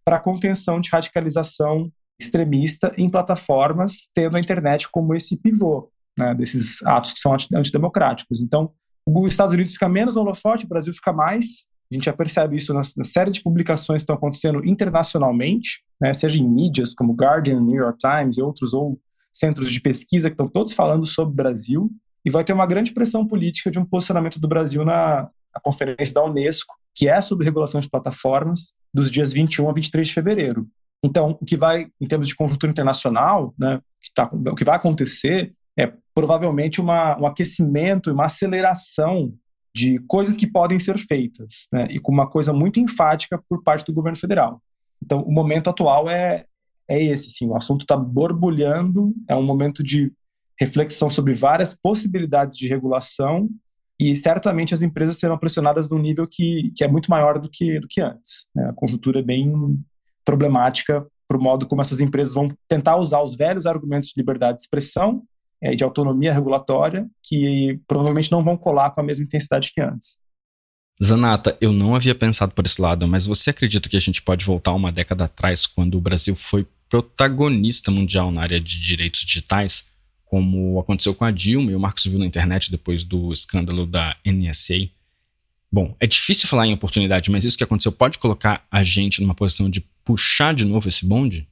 para 0.04 0.20
contenção 0.20 0.82
de 0.82 0.90
radicalização 0.90 1.92
extremista 2.20 2.92
em 2.98 3.08
plataformas, 3.08 4.10
tendo 4.16 4.36
a 4.36 4.40
internet 4.40 4.90
como 4.90 5.14
esse 5.14 5.38
pivô 5.38 5.92
né, 6.20 6.36
desses 6.36 6.84
atos 6.86 7.14
que 7.14 7.20
são 7.20 7.36
antidemocráticos. 7.56 8.42
Então, 8.42 8.72
os 9.06 9.32
Estados 9.32 9.54
Unidos 9.54 9.74
fica 9.74 9.88
menos 9.88 10.18
holofote, 10.18 10.66
o 10.66 10.68
Brasil 10.68 10.94
fica 10.94 11.14
mais. 11.14 11.68
A 11.92 11.96
gente 11.96 12.06
já 12.06 12.14
percebe 12.14 12.56
isso 12.56 12.74
na, 12.74 12.82
na 12.96 13.04
série 13.04 13.32
de 13.32 13.42
publicações 13.42 14.02
que 14.02 14.04
estão 14.04 14.16
acontecendo 14.16 14.64
internacionalmente, 14.66 15.82
né, 16.00 16.14
seja 16.14 16.38
em 16.38 16.48
mídias 16.48 16.94
como 16.94 17.14
Guardian, 17.14 17.62
New 17.62 17.82
York 17.82 17.98
Times 17.98 18.38
e 18.38 18.42
outros, 18.42 18.74
ou 18.74 19.00
centros 19.34 19.72
de 19.72 19.80
pesquisa 19.80 20.30
que 20.30 20.34
estão 20.34 20.48
todos 20.48 20.74
falando 20.74 21.06
sobre 21.06 21.32
o 21.32 21.36
Brasil, 21.36 21.90
e 22.24 22.30
vai 22.30 22.44
ter 22.44 22.54
uma 22.54 22.68
grande 22.68 22.94
pressão 22.94 23.26
política 23.26 23.72
de 23.72 23.80
um 23.80 23.86
posicionamento 23.86 24.40
do 24.40 24.48
Brasil 24.48 24.84
na, 24.84 25.30
na 25.54 25.62
conferência 25.64 26.14
da 26.14 26.24
Unesco, 26.24 26.76
que 26.94 27.08
é 27.08 27.22
sobre 27.22 27.46
regulação 27.46 27.80
de 27.80 27.90
plataformas, 27.90 28.74
dos 28.94 29.10
dias 29.10 29.32
21 29.32 29.70
a 29.70 29.74
23 29.74 30.08
de 30.08 30.14
fevereiro. 30.14 30.68
Então, 31.04 31.38
o 31.40 31.46
que 31.46 31.56
vai, 31.56 31.88
em 32.00 32.08
termos 32.08 32.28
de 32.28 32.36
conjuntura 32.36 32.72
internacional, 32.72 33.54
né, 33.58 33.80
que 34.02 34.12
tá, 34.14 34.30
o 34.32 34.56
que 34.56 34.66
vai 34.66 34.76
acontecer 34.76 35.54
é 35.80 35.94
provavelmente 36.14 36.82
uma, 36.82 37.18
um 37.20 37.26
aquecimento 37.26 38.10
e 38.10 38.14
uma 38.14 38.26
aceleração 38.26 39.34
de 39.74 40.00
coisas 40.00 40.36
que 40.36 40.48
podem 40.48 40.80
ser 40.80 40.98
feitas, 40.98 41.68
né, 41.72 41.88
e 41.90 42.00
com 42.00 42.12
uma 42.12 42.30
coisa 42.30 42.52
muito 42.52 42.80
enfática 42.80 43.42
por 43.48 43.64
parte 43.64 43.86
do 43.86 43.94
governo 43.94 44.18
federal. 44.18 44.62
Então, 45.02 45.22
o 45.22 45.32
momento 45.32 45.70
atual 45.70 46.10
é, 46.10 46.46
é 46.88 47.02
esse, 47.02 47.30
sim, 47.30 47.48
o 47.48 47.56
assunto 47.56 47.84
está 47.84 47.96
borbulhando, 47.96 49.14
é 49.28 49.36
um 49.36 49.44
momento 49.44 49.82
de 49.84 50.12
reflexão 50.60 51.10
sobre 51.10 51.34
várias 51.34 51.74
possibilidades 51.74 52.58
de 52.58 52.68
regulação 52.68 53.50
e 53.98 54.14
certamente 54.16 54.74
as 54.74 54.82
empresas 54.82 55.18
serão 55.18 55.38
pressionadas 55.38 55.88
num 55.90 56.00
nível 56.00 56.28
que, 56.30 56.74
que 56.76 56.84
é 56.84 56.88
muito 56.88 57.10
maior 57.10 57.40
do 57.40 57.50
que, 57.50 57.80
do 57.80 57.88
que 57.88 58.02
antes. 58.02 58.48
Né? 58.54 58.68
A 58.70 58.74
conjuntura 58.74 59.20
é 59.20 59.24
bem 59.24 59.82
problemática 60.26 61.06
para 61.28 61.38
o 61.38 61.42
modo 61.42 61.68
como 61.68 61.82
essas 61.82 62.02
empresas 62.02 62.34
vão 62.34 62.50
tentar 62.68 62.98
usar 62.98 63.22
os 63.22 63.36
velhos 63.36 63.66
argumentos 63.66 64.10
de 64.10 64.16
liberdade 64.18 64.58
de 64.58 64.64
expressão 64.64 65.24
é, 65.62 65.76
de 65.76 65.84
autonomia 65.84 66.34
regulatória 66.34 67.08
que 67.24 67.80
provavelmente 67.88 68.32
não 68.32 68.44
vão 68.44 68.58
colar 68.58 68.92
com 68.92 69.02
a 69.02 69.04
mesma 69.04 69.26
intensidade 69.26 69.72
que 69.74 69.82
antes. 69.82 70.20
Zanata, 71.02 71.58
eu 71.62 71.72
não 71.72 71.96
havia 71.96 72.14
pensado 72.14 72.52
por 72.52 72.66
esse 72.66 72.82
lado, 72.82 73.08
mas 73.08 73.26
você 73.26 73.52
acredita 73.52 73.88
que 73.88 73.96
a 73.96 74.02
gente 74.02 74.22
pode 74.22 74.46
voltar 74.46 74.74
uma 74.74 74.92
década 74.92 75.26
atrás, 75.26 75.66
quando 75.66 75.98
o 75.98 76.02
Brasil 76.02 76.36
foi 76.36 76.68
protagonista 76.90 77.90
mundial 77.90 78.32
na 78.32 78.42
área 78.42 78.60
de 78.60 78.80
direitos 78.82 79.22
digitais, 79.22 79.88
como 80.26 80.80
aconteceu 80.80 81.16
com 81.16 81.26
a 81.26 81.32
Dilma 81.32 81.72
e 81.72 81.76
o 81.76 81.80
Marcos 81.80 82.06
viu 82.06 82.20
na 82.20 82.26
internet 82.26 82.70
depois 82.70 83.04
do 83.04 83.32
escândalo 83.32 83.86
da 83.86 84.16
NSA? 84.26 84.90
Bom, 85.72 85.96
é 86.00 86.06
difícil 86.06 86.48
falar 86.48 86.68
em 86.68 86.74
oportunidade, 86.74 87.32
mas 87.32 87.46
isso 87.46 87.58
que 87.58 87.64
aconteceu 87.64 87.92
pode 87.92 88.18
colocar 88.18 88.66
a 88.70 88.84
gente 88.84 89.22
numa 89.22 89.36
posição 89.36 89.70
de 89.70 89.82
puxar 90.04 90.54
de 90.54 90.66
novo 90.66 90.88
esse 90.88 91.06
bonde? 91.06 91.48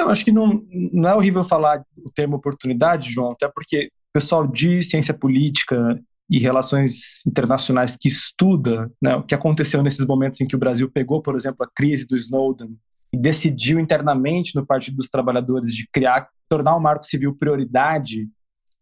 Eu 0.00 0.10
acho 0.10 0.24
que 0.24 0.32
não, 0.32 0.62
não 0.92 1.08
é 1.08 1.14
horrível 1.14 1.44
falar 1.44 1.82
o 2.04 2.10
termo 2.10 2.36
oportunidade, 2.36 3.12
João, 3.12 3.32
até 3.32 3.48
porque 3.48 3.86
o 3.86 4.12
pessoal 4.12 4.46
de 4.46 4.82
ciência 4.82 5.14
política 5.14 5.98
e 6.30 6.38
relações 6.38 7.24
internacionais 7.26 7.96
que 7.96 8.08
estuda 8.08 8.90
né, 9.00 9.16
o 9.16 9.22
que 9.22 9.34
aconteceu 9.34 9.82
nesses 9.82 10.04
momentos 10.06 10.40
em 10.40 10.46
que 10.46 10.56
o 10.56 10.58
Brasil 10.58 10.90
pegou, 10.90 11.22
por 11.22 11.34
exemplo, 11.34 11.64
a 11.64 11.70
crise 11.74 12.06
do 12.06 12.14
Snowden 12.14 12.76
e 13.12 13.16
decidiu 13.16 13.80
internamente 13.80 14.54
no 14.54 14.66
Partido 14.66 14.96
dos 14.96 15.08
Trabalhadores 15.08 15.74
de 15.74 15.88
criar, 15.90 16.28
tornar 16.48 16.76
o 16.76 16.80
Marco 16.80 17.04
Civil 17.04 17.34
prioridade 17.34 18.28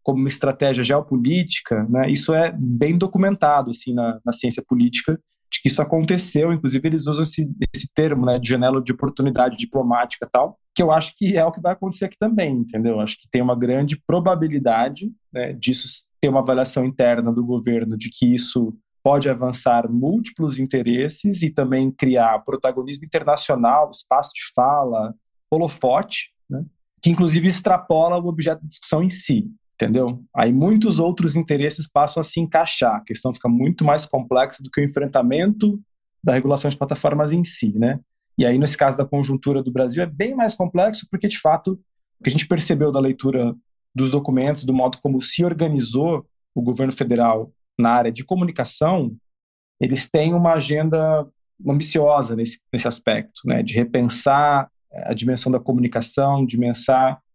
como 0.03 0.19
uma 0.19 0.27
estratégia 0.27 0.83
geopolítica, 0.83 1.85
né, 1.89 2.09
isso 2.09 2.33
é 2.33 2.53
bem 2.57 2.97
documentado 2.97 3.71
assim 3.71 3.93
na, 3.93 4.19
na 4.25 4.31
ciência 4.31 4.63
política 4.65 5.19
de 5.51 5.61
que 5.61 5.67
isso 5.67 5.81
aconteceu, 5.81 6.51
inclusive 6.51 6.87
eles 6.87 7.07
usam 7.07 7.23
esse, 7.23 7.49
esse 7.73 7.89
termo, 7.93 8.25
né, 8.25 8.37
de 8.37 8.49
janela 8.49 8.81
de 8.81 8.91
oportunidade 8.91 9.57
diplomática 9.57 10.27
tal, 10.31 10.57
que 10.77 10.83
eu 10.83 10.91
acho 10.91 11.15
que 11.17 11.35
é 11.35 11.43
o 11.43 11.51
que 11.51 11.59
vai 11.59 11.73
acontecer 11.73 12.05
aqui 12.05 12.15
também, 12.19 12.53
entendeu? 12.53 12.99
Acho 12.99 13.17
que 13.17 13.27
tem 13.27 13.41
uma 13.41 13.55
grande 13.55 13.99
probabilidade 14.05 15.11
né, 15.33 15.51
disso 15.53 16.05
ter 16.21 16.29
uma 16.29 16.41
avaliação 16.41 16.85
interna 16.85 17.33
do 17.33 17.43
governo 17.43 17.97
de 17.97 18.11
que 18.11 18.31
isso 18.31 18.77
pode 19.03 19.27
avançar 19.27 19.89
múltiplos 19.89 20.59
interesses 20.59 21.41
e 21.41 21.49
também 21.49 21.89
criar 21.89 22.43
protagonismo 22.45 23.05
internacional, 23.05 23.89
espaço 23.89 24.29
de 24.35 24.41
fala, 24.55 25.15
holofote, 25.49 26.31
né, 26.47 26.63
que 27.01 27.09
inclusive 27.09 27.47
extrapola 27.47 28.19
o 28.19 28.27
objeto 28.27 28.61
de 28.61 28.67
discussão 28.67 29.01
em 29.01 29.09
si 29.09 29.49
entendeu? 29.79 30.23
Aí 30.35 30.51
muitos 30.51 30.99
outros 30.99 31.35
interesses 31.35 31.87
passam 31.87 32.21
a 32.21 32.23
se 32.23 32.39
encaixar, 32.39 32.95
a 32.95 33.03
questão 33.03 33.31
fica 33.31 33.47
muito 33.47 33.85
mais 33.85 34.07
complexa 34.07 34.63
do 34.63 34.71
que 34.71 34.81
o 34.81 34.83
enfrentamento 34.83 35.79
da 36.23 36.33
regulação 36.33 36.69
de 36.69 36.75
plataformas 36.75 37.31
em 37.31 37.43
si, 37.43 37.77
né? 37.77 37.99
E 38.37 38.45
aí, 38.45 38.57
nesse 38.57 38.77
caso 38.77 38.97
da 38.97 39.05
conjuntura 39.05 39.63
do 39.63 39.71
Brasil, 39.71 40.03
é 40.03 40.05
bem 40.05 40.35
mais 40.35 40.53
complexo, 40.53 41.07
porque, 41.09 41.27
de 41.27 41.39
fato, 41.39 41.79
o 42.19 42.23
que 42.23 42.29
a 42.29 42.31
gente 42.31 42.47
percebeu 42.47 42.91
da 42.91 42.99
leitura 42.99 43.55
dos 43.95 44.11
documentos, 44.11 44.63
do 44.63 44.73
modo 44.73 44.99
como 45.01 45.19
se 45.21 45.43
organizou 45.43 46.25
o 46.53 46.61
governo 46.61 46.93
federal 46.93 47.51
na 47.77 47.91
área 47.91 48.11
de 48.11 48.23
comunicação, 48.23 49.15
eles 49.79 50.09
têm 50.09 50.33
uma 50.33 50.53
agenda 50.53 51.27
ambiciosa 51.67 52.35
nesse, 52.35 52.59
nesse 52.71 52.87
aspecto, 52.87 53.41
né? 53.45 53.63
De 53.63 53.73
repensar 53.73 54.69
a 54.91 55.13
dimensão 55.13 55.51
da 55.51 55.59
comunicação, 55.59 56.45
de, 56.45 56.57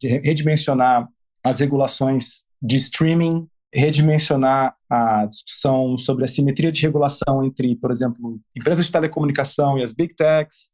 de 0.01 0.09
redimensionar 0.09 1.09
as 1.45 1.61
regulações 1.61 2.45
de 2.61 2.77
streaming, 2.77 3.47
redimensionar 3.75 4.75
a 4.88 5.27
discussão 5.27 5.97
sobre 5.97 6.25
a 6.25 6.29
simetria 6.29 6.71
de 6.71 6.83
regulação 6.83 7.45
entre, 7.45 7.75
por 7.77 7.91
exemplo, 7.91 8.38
empresas 8.55 8.87
de 8.87 8.93
telecomunicação 8.93 9.79
e 9.79 9.83
as 9.83 9.93
big 9.93 10.15
techs. 10.15 10.71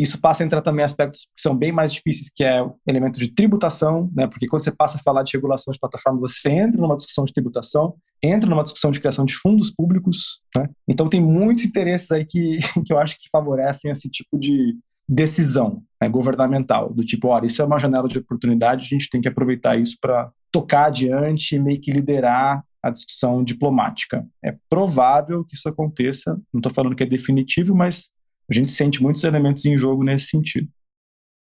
Isso 0.00 0.20
passa 0.20 0.42
a 0.42 0.46
entrar 0.46 0.62
também 0.62 0.84
aspectos 0.84 1.28
que 1.36 1.42
são 1.42 1.56
bem 1.56 1.72
mais 1.72 1.92
difíceis, 1.92 2.30
que 2.34 2.44
é 2.44 2.62
o 2.62 2.74
elemento 2.86 3.18
de 3.18 3.32
tributação, 3.32 4.10
né? 4.14 4.26
porque 4.26 4.46
quando 4.46 4.64
você 4.64 4.70
passa 4.70 4.98
a 4.98 5.00
falar 5.00 5.22
de 5.22 5.32
regulação 5.34 5.72
de 5.72 5.78
plataforma, 5.78 6.20
você 6.20 6.50
entra 6.50 6.80
numa 6.80 6.96
discussão 6.96 7.24
de 7.24 7.32
tributação, 7.32 7.94
entra 8.22 8.48
numa 8.48 8.62
discussão 8.62 8.90
de 8.90 9.00
criação 9.00 9.24
de 9.24 9.34
fundos 9.34 9.70
públicos. 9.70 10.40
Né? 10.56 10.68
Então, 10.88 11.08
tem 11.08 11.20
muitos 11.20 11.64
interesses 11.64 12.10
aí 12.10 12.24
que, 12.24 12.58
que 12.86 12.92
eu 12.92 12.98
acho 12.98 13.16
que 13.16 13.28
favorecem 13.30 13.90
esse 13.90 14.08
tipo 14.10 14.38
de, 14.38 14.76
decisão 15.10 15.82
né, 16.00 16.08
governamental, 16.08 16.94
do 16.94 17.04
tipo, 17.04 17.28
olha, 17.28 17.46
isso 17.46 17.60
é 17.60 17.64
uma 17.64 17.80
janela 17.80 18.06
de 18.06 18.18
oportunidade, 18.18 18.84
a 18.84 18.88
gente 18.88 19.10
tem 19.10 19.20
que 19.20 19.26
aproveitar 19.26 19.76
isso 19.76 19.96
para 20.00 20.30
tocar 20.52 20.86
adiante 20.86 21.56
e 21.56 21.58
meio 21.58 21.80
que 21.80 21.90
liderar 21.90 22.62
a 22.80 22.90
discussão 22.90 23.42
diplomática. 23.42 24.24
É 24.42 24.56
provável 24.68 25.44
que 25.44 25.56
isso 25.56 25.68
aconteça, 25.68 26.40
não 26.52 26.60
estou 26.60 26.72
falando 26.72 26.94
que 26.94 27.02
é 27.02 27.06
definitivo, 27.06 27.74
mas 27.74 28.10
a 28.52 28.56
gente 28.56 28.72
sente 28.72 29.02
muitos 29.02 29.24
elementos 29.24 29.64
em 29.64 29.76
jogo 29.78 30.04
nesse 30.04 30.26
sentido. 30.26 30.68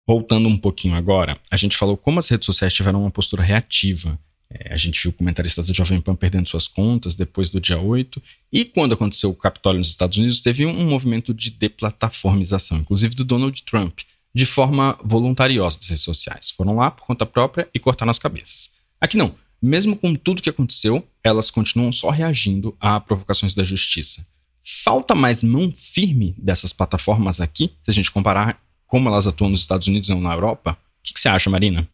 Voltando 0.06 0.48
um 0.48 0.58
pouquinho 0.58 0.94
agora, 0.94 1.38
a 1.50 1.56
gente 1.56 1.76
falou 1.76 1.96
como 1.96 2.18
as 2.18 2.28
redes 2.28 2.46
sociais 2.46 2.74
tiveram 2.74 3.02
uma 3.02 3.10
postura 3.10 3.42
reativa 3.42 4.18
é, 4.54 4.72
a 4.72 4.76
gente 4.76 5.02
viu 5.02 5.12
comentaristas 5.12 5.66
do 5.66 5.74
Jovem 5.74 6.00
Pan 6.00 6.14
perdendo 6.14 6.48
suas 6.48 6.68
contas 6.68 7.16
depois 7.16 7.50
do 7.50 7.60
dia 7.60 7.80
8. 7.80 8.22
E 8.52 8.64
quando 8.64 8.92
aconteceu 8.92 9.30
o 9.30 9.34
Capitólio 9.34 9.78
nos 9.78 9.88
Estados 9.88 10.18
Unidos, 10.18 10.40
teve 10.40 10.66
um 10.66 10.88
movimento 10.88 11.32
de 11.32 11.50
deplataformização, 11.50 12.78
inclusive 12.78 13.14
do 13.14 13.24
Donald 13.24 13.62
Trump, 13.62 14.00
de 14.34 14.44
forma 14.44 14.98
voluntariosa 15.02 15.78
das 15.78 15.88
redes 15.88 16.04
sociais. 16.04 16.50
Foram 16.50 16.76
lá 16.76 16.90
por 16.90 17.06
conta 17.06 17.24
própria 17.24 17.68
e 17.72 17.78
cortaram 17.78 18.10
as 18.10 18.18
cabeças. 18.18 18.72
Aqui 19.00 19.16
não. 19.16 19.34
Mesmo 19.60 19.96
com 19.96 20.14
tudo 20.14 20.42
que 20.42 20.50
aconteceu, 20.50 21.06
elas 21.22 21.48
continuam 21.50 21.92
só 21.92 22.10
reagindo 22.10 22.76
a 22.80 22.98
provocações 22.98 23.54
da 23.54 23.62
justiça. 23.62 24.26
Falta 24.64 25.14
mais 25.14 25.42
mão 25.42 25.72
firme 25.74 26.34
dessas 26.38 26.72
plataformas 26.72 27.40
aqui, 27.40 27.76
se 27.82 27.90
a 27.90 27.92
gente 27.92 28.10
comparar 28.10 28.60
como 28.86 29.08
elas 29.08 29.26
atuam 29.26 29.50
nos 29.50 29.60
Estados 29.60 29.86
Unidos 29.86 30.10
ou 30.10 30.20
na 30.20 30.34
Europa? 30.34 30.72
O 30.72 31.02
que, 31.02 31.14
que 31.14 31.20
você 31.20 31.28
acha, 31.28 31.48
Marina? 31.48 31.88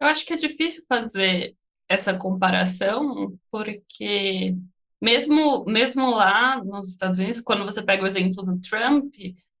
Eu 0.00 0.06
acho 0.08 0.24
que 0.24 0.32
é 0.32 0.36
difícil 0.36 0.84
fazer 0.88 1.54
essa 1.88 2.14
comparação, 2.14 3.38
porque 3.50 4.56
mesmo, 5.00 5.64
mesmo 5.66 6.10
lá 6.10 6.62
nos 6.64 6.88
Estados 6.88 7.18
Unidos, 7.18 7.40
quando 7.40 7.64
você 7.64 7.82
pega 7.82 8.02
o 8.02 8.06
exemplo 8.06 8.42
do 8.42 8.58
Trump, 8.60 9.14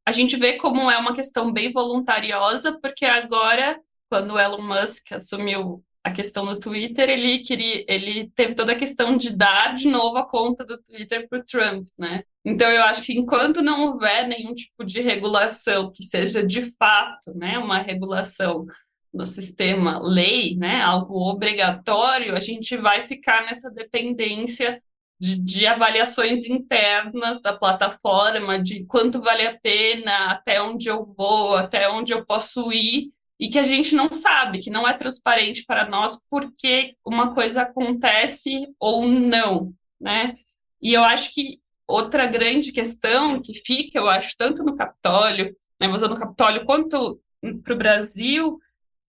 a 0.04 0.12
gente 0.12 0.36
vê 0.36 0.54
como 0.54 0.90
é 0.90 0.96
uma 0.96 1.14
questão 1.14 1.52
bem 1.52 1.72
voluntariosa, 1.72 2.78
porque 2.80 3.04
agora, 3.04 3.78
quando 4.08 4.32
o 4.32 4.38
Elon 4.38 4.62
Musk 4.62 5.12
assumiu 5.12 5.84
a 6.06 6.12
questão 6.12 6.46
do 6.46 6.60
Twitter, 6.60 7.10
ele 7.10 7.40
queria, 7.40 7.84
ele 7.88 8.30
teve 8.36 8.54
toda 8.54 8.70
a 8.70 8.78
questão 8.78 9.16
de 9.16 9.34
dar 9.34 9.74
de 9.74 9.88
novo 9.88 10.16
a 10.18 10.24
conta 10.24 10.64
do 10.64 10.80
Twitter 10.80 11.28
para 11.28 11.40
o 11.40 11.44
Trump, 11.44 11.88
né? 11.98 12.22
Então 12.44 12.70
eu 12.70 12.84
acho 12.84 13.02
que 13.02 13.12
enquanto 13.12 13.60
não 13.60 13.88
houver 13.88 14.28
nenhum 14.28 14.54
tipo 14.54 14.84
de 14.84 15.00
regulação 15.00 15.90
que 15.92 16.04
seja 16.04 16.46
de 16.46 16.70
fato, 16.78 17.34
né, 17.34 17.58
uma 17.58 17.78
regulação 17.78 18.64
do 19.12 19.26
sistema 19.26 19.98
lei, 20.00 20.54
né, 20.56 20.80
algo 20.80 21.28
obrigatório, 21.28 22.36
a 22.36 22.40
gente 22.40 22.76
vai 22.76 23.02
ficar 23.08 23.44
nessa 23.44 23.68
dependência 23.68 24.80
de, 25.18 25.40
de, 25.40 25.66
avaliações 25.66 26.46
internas 26.46 27.42
da 27.42 27.52
plataforma, 27.56 28.62
de 28.62 28.84
quanto 28.84 29.20
vale 29.20 29.44
a 29.44 29.58
pena, 29.58 30.26
até 30.26 30.62
onde 30.62 30.88
eu 30.88 31.04
vou, 31.18 31.56
até 31.56 31.88
onde 31.88 32.12
eu 32.12 32.24
posso 32.24 32.70
ir, 32.70 33.10
e 33.38 33.48
que 33.48 33.58
a 33.58 33.62
gente 33.62 33.94
não 33.94 34.12
sabe, 34.12 34.60
que 34.60 34.70
não 34.70 34.88
é 34.88 34.94
transparente 34.94 35.64
para 35.66 35.88
nós 35.88 36.18
porque 36.30 36.94
uma 37.04 37.34
coisa 37.34 37.62
acontece 37.62 38.68
ou 38.80 39.06
não, 39.06 39.72
né? 40.00 40.34
E 40.80 40.94
eu 40.94 41.04
acho 41.04 41.34
que 41.34 41.60
outra 41.86 42.26
grande 42.26 42.72
questão 42.72 43.40
que 43.40 43.54
fica, 43.54 43.98
eu 43.98 44.08
acho, 44.08 44.34
tanto 44.36 44.64
no 44.64 44.74
Capitólio, 44.74 45.56
né, 45.80 45.86
mas 45.86 46.02
no 46.02 46.18
Capitólio 46.18 46.64
quanto 46.64 47.20
para 47.62 47.74
o 47.74 47.78
Brasil, 47.78 48.58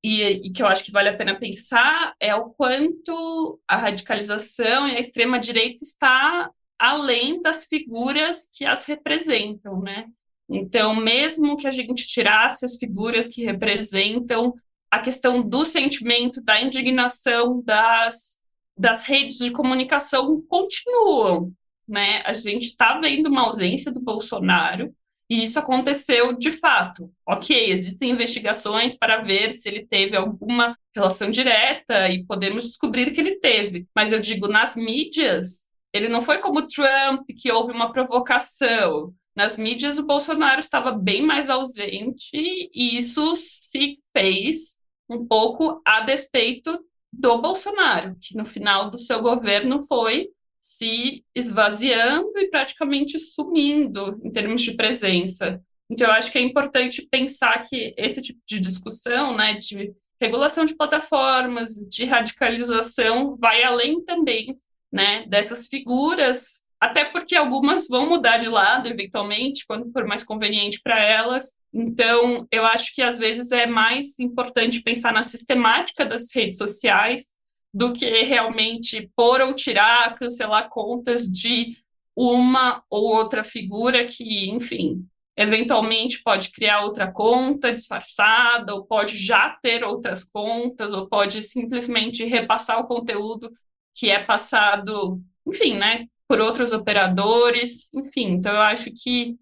e, 0.04 0.22
e, 0.22 0.52
que 0.52 0.62
eu 0.62 0.68
acho 0.68 0.84
que 0.84 0.92
vale 0.92 1.10
a 1.10 1.18
pena 1.18 1.38
pensar 1.38 2.16
é 2.20 2.34
o 2.36 2.52
quanto 2.52 3.60
a 3.68 3.76
radicalização 3.76 4.88
e 4.88 4.96
a 4.96 5.00
extrema-direita 5.00 5.84
está 5.84 6.52
além 6.78 7.42
das 7.42 7.66
figuras 7.66 8.48
que 8.54 8.64
as 8.64 8.86
representam, 8.86 9.82
né? 9.82 10.08
Então, 10.50 10.96
mesmo 10.96 11.58
que 11.58 11.68
a 11.68 11.72
gente 11.72 12.08
tirasse 12.08 12.66
as 12.66 12.78
figuras 12.78 13.28
que 13.28 13.44
representam 13.44 14.54
a 14.90 15.00
questão 15.00 15.42
do 15.42 15.66
sentimento, 15.66 16.42
da 16.42 16.62
indignação 16.62 17.62
das, 17.64 18.38
das 18.78 19.04
redes 19.04 19.38
de 19.38 19.52
comunicação, 19.52 20.42
continuam. 20.48 21.52
Né? 21.88 22.22
A 22.26 22.34
gente 22.34 22.64
está 22.64 23.00
vendo 23.00 23.28
uma 23.28 23.42
ausência 23.42 23.92
do 23.92 24.00
Bolsonaro, 24.00 24.94
e 25.30 25.44
isso 25.44 25.60
aconteceu 25.60 26.34
de 26.34 26.52
fato. 26.52 27.12
Ok, 27.26 27.70
existem 27.70 28.12
investigações 28.12 28.96
para 28.96 29.22
ver 29.22 29.54
se 29.54 29.68
ele 29.68 29.86
teve 29.86 30.16
alguma 30.16 30.78
relação 30.96 31.30
direta 31.30 32.10
e 32.10 32.26
podemos 32.26 32.64
descobrir 32.64 33.12
que 33.12 33.20
ele 33.20 33.38
teve. 33.40 33.86
Mas 33.94 34.12
eu 34.14 34.22
digo, 34.22 34.48
nas 34.48 34.76
mídias, 34.76 35.70
ele 35.92 36.08
não 36.08 36.22
foi 36.22 36.38
como 36.38 36.66
Trump, 36.66 37.28
que 37.38 37.52
houve 37.52 37.74
uma 37.74 37.92
provocação. 37.92 39.14
Nas 39.38 39.56
mídias, 39.56 40.00
o 40.00 40.04
Bolsonaro 40.04 40.60
estava 40.60 40.92
bem 40.92 41.22
mais 41.22 41.48
ausente 41.48 42.32
e 42.34 42.98
isso 42.98 43.36
se 43.36 44.00
fez 44.12 44.80
um 45.08 45.28
pouco 45.28 45.80
a 45.86 46.02
despeito 46.02 46.84
do 47.14 47.40
Bolsonaro, 47.40 48.18
que 48.20 48.36
no 48.36 48.46
final 48.46 48.90
do 48.90 48.98
seu 48.98 49.22
governo 49.22 49.86
foi 49.86 50.30
se 50.60 51.24
esvaziando 51.36 52.32
e 52.36 52.50
praticamente 52.50 53.20
sumindo 53.20 54.20
em 54.24 54.32
termos 54.32 54.64
de 54.64 54.74
presença. 54.76 55.62
Então, 55.88 56.08
eu 56.08 56.14
acho 56.14 56.32
que 56.32 56.40
é 56.40 56.42
importante 56.42 57.08
pensar 57.08 57.62
que 57.70 57.94
esse 57.96 58.24
tipo 58.24 58.42
de 58.44 58.60
discussão, 58.60 59.38
né, 59.38 59.54
de 59.54 59.94
regulação 60.20 60.66
de 60.66 60.76
plataformas, 60.76 61.76
de 61.76 62.06
radicalização, 62.06 63.38
vai 63.38 63.62
além 63.62 64.04
também, 64.04 64.58
né, 64.92 65.28
dessas 65.28 65.68
figuras, 65.68 66.64
até 66.80 67.06
porque 67.06 67.36
algumas 67.36 67.88
vão 67.88 68.08
mudar 68.08 68.38
de 68.38 68.48
lado 68.48 68.88
eventualmente, 68.88 69.66
quando 69.66 69.92
for 69.92 70.06
mais 70.06 70.24
conveniente 70.24 70.80
para 70.82 71.02
elas. 71.02 71.54
Então, 71.74 72.48
eu 72.52 72.66
acho 72.66 72.94
que 72.94 73.02
às 73.02 73.18
vezes 73.18 73.52
é 73.52 73.66
mais 73.66 74.20
importante 74.20 74.82
pensar 74.82 75.12
na 75.12 75.24
sistemática 75.24 76.06
das 76.06 76.34
redes 76.34 76.58
sociais 76.58 77.36
do 77.74 77.94
que 77.94 78.24
realmente 78.24 79.12
pôr 79.16 79.42
ou 79.42 79.54
tirar, 79.54 80.16
cancelar 80.16 80.70
contas 80.70 81.24
de 81.32 81.78
uma 82.16 82.84
ou 82.90 83.16
outra 83.16 83.44
figura 83.44 84.06
que, 84.06 84.50
enfim, 84.50 85.06
eventualmente 85.36 86.24
pode 86.24 86.50
criar 86.50 86.82
outra 86.82 87.12
conta 87.12 87.72
disfarçada, 87.72 88.74
ou 88.74 88.86
pode 88.86 89.16
já 89.16 89.52
ter 89.62 89.84
outras 89.84 90.24
contas, 90.24 90.92
ou 90.92 91.08
pode 91.08 91.44
simplesmente 91.44 92.26
repassar 92.26 92.80
o 92.80 92.88
conteúdo 92.88 93.52
que 93.94 94.10
é 94.10 94.20
passado, 94.20 95.22
enfim, 95.46 95.76
né, 95.76 96.08
por 96.28 96.40
outros 96.40 96.72
operadores, 96.72 97.94
enfim. 97.94 98.32
Então, 98.34 98.54
eu 98.54 98.62
acho 98.62 98.92
que 98.92 99.38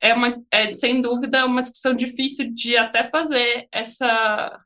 é, 0.00 0.14
uma, 0.14 0.42
é 0.50 0.72
sem 0.72 1.00
dúvida 1.02 1.44
uma 1.46 1.62
discussão 1.62 1.94
difícil 1.94 2.52
de 2.52 2.76
até 2.76 3.04
fazer 3.04 3.68
essa 3.70 4.64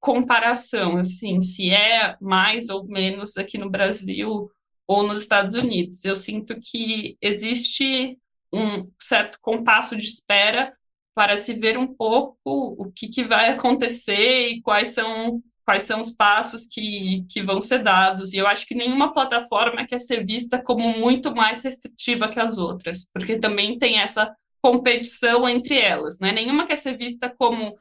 comparação, 0.00 0.98
assim, 0.98 1.40
se 1.40 1.70
é 1.70 2.16
mais 2.20 2.68
ou 2.68 2.84
menos 2.86 3.38
aqui 3.38 3.56
no 3.56 3.70
Brasil 3.70 4.50
ou 4.86 5.02
nos 5.02 5.20
Estados 5.20 5.54
Unidos. 5.54 6.04
Eu 6.04 6.14
sinto 6.14 6.54
que 6.60 7.16
existe 7.22 8.18
um 8.52 8.90
certo 9.00 9.38
compasso 9.40 9.96
de 9.96 10.04
espera 10.04 10.76
para 11.14 11.36
se 11.36 11.54
ver 11.54 11.78
um 11.78 11.86
pouco 11.86 12.36
o 12.44 12.92
que, 12.92 13.08
que 13.08 13.24
vai 13.24 13.50
acontecer 13.50 14.48
e 14.48 14.60
quais 14.60 14.88
são 14.88 15.42
quais 15.64 15.84
são 15.84 16.00
os 16.00 16.10
passos 16.10 16.66
que, 16.66 17.24
que 17.28 17.42
vão 17.42 17.60
ser 17.60 17.82
dados. 17.82 18.32
E 18.32 18.36
eu 18.36 18.46
acho 18.46 18.66
que 18.66 18.74
nenhuma 18.74 19.12
plataforma 19.12 19.86
quer 19.86 19.98
ser 19.98 20.24
vista 20.24 20.62
como 20.62 20.98
muito 20.98 21.34
mais 21.34 21.62
restritiva 21.62 22.28
que 22.28 22.38
as 22.38 22.58
outras, 22.58 23.08
porque 23.12 23.38
também 23.38 23.78
tem 23.78 23.98
essa 23.98 24.34
competição 24.62 25.48
entre 25.48 25.76
elas, 25.76 26.18
né? 26.20 26.32
Nenhuma 26.32 26.66
quer 26.66 26.76
ser 26.76 26.96
vista 26.96 27.28
como 27.28 27.76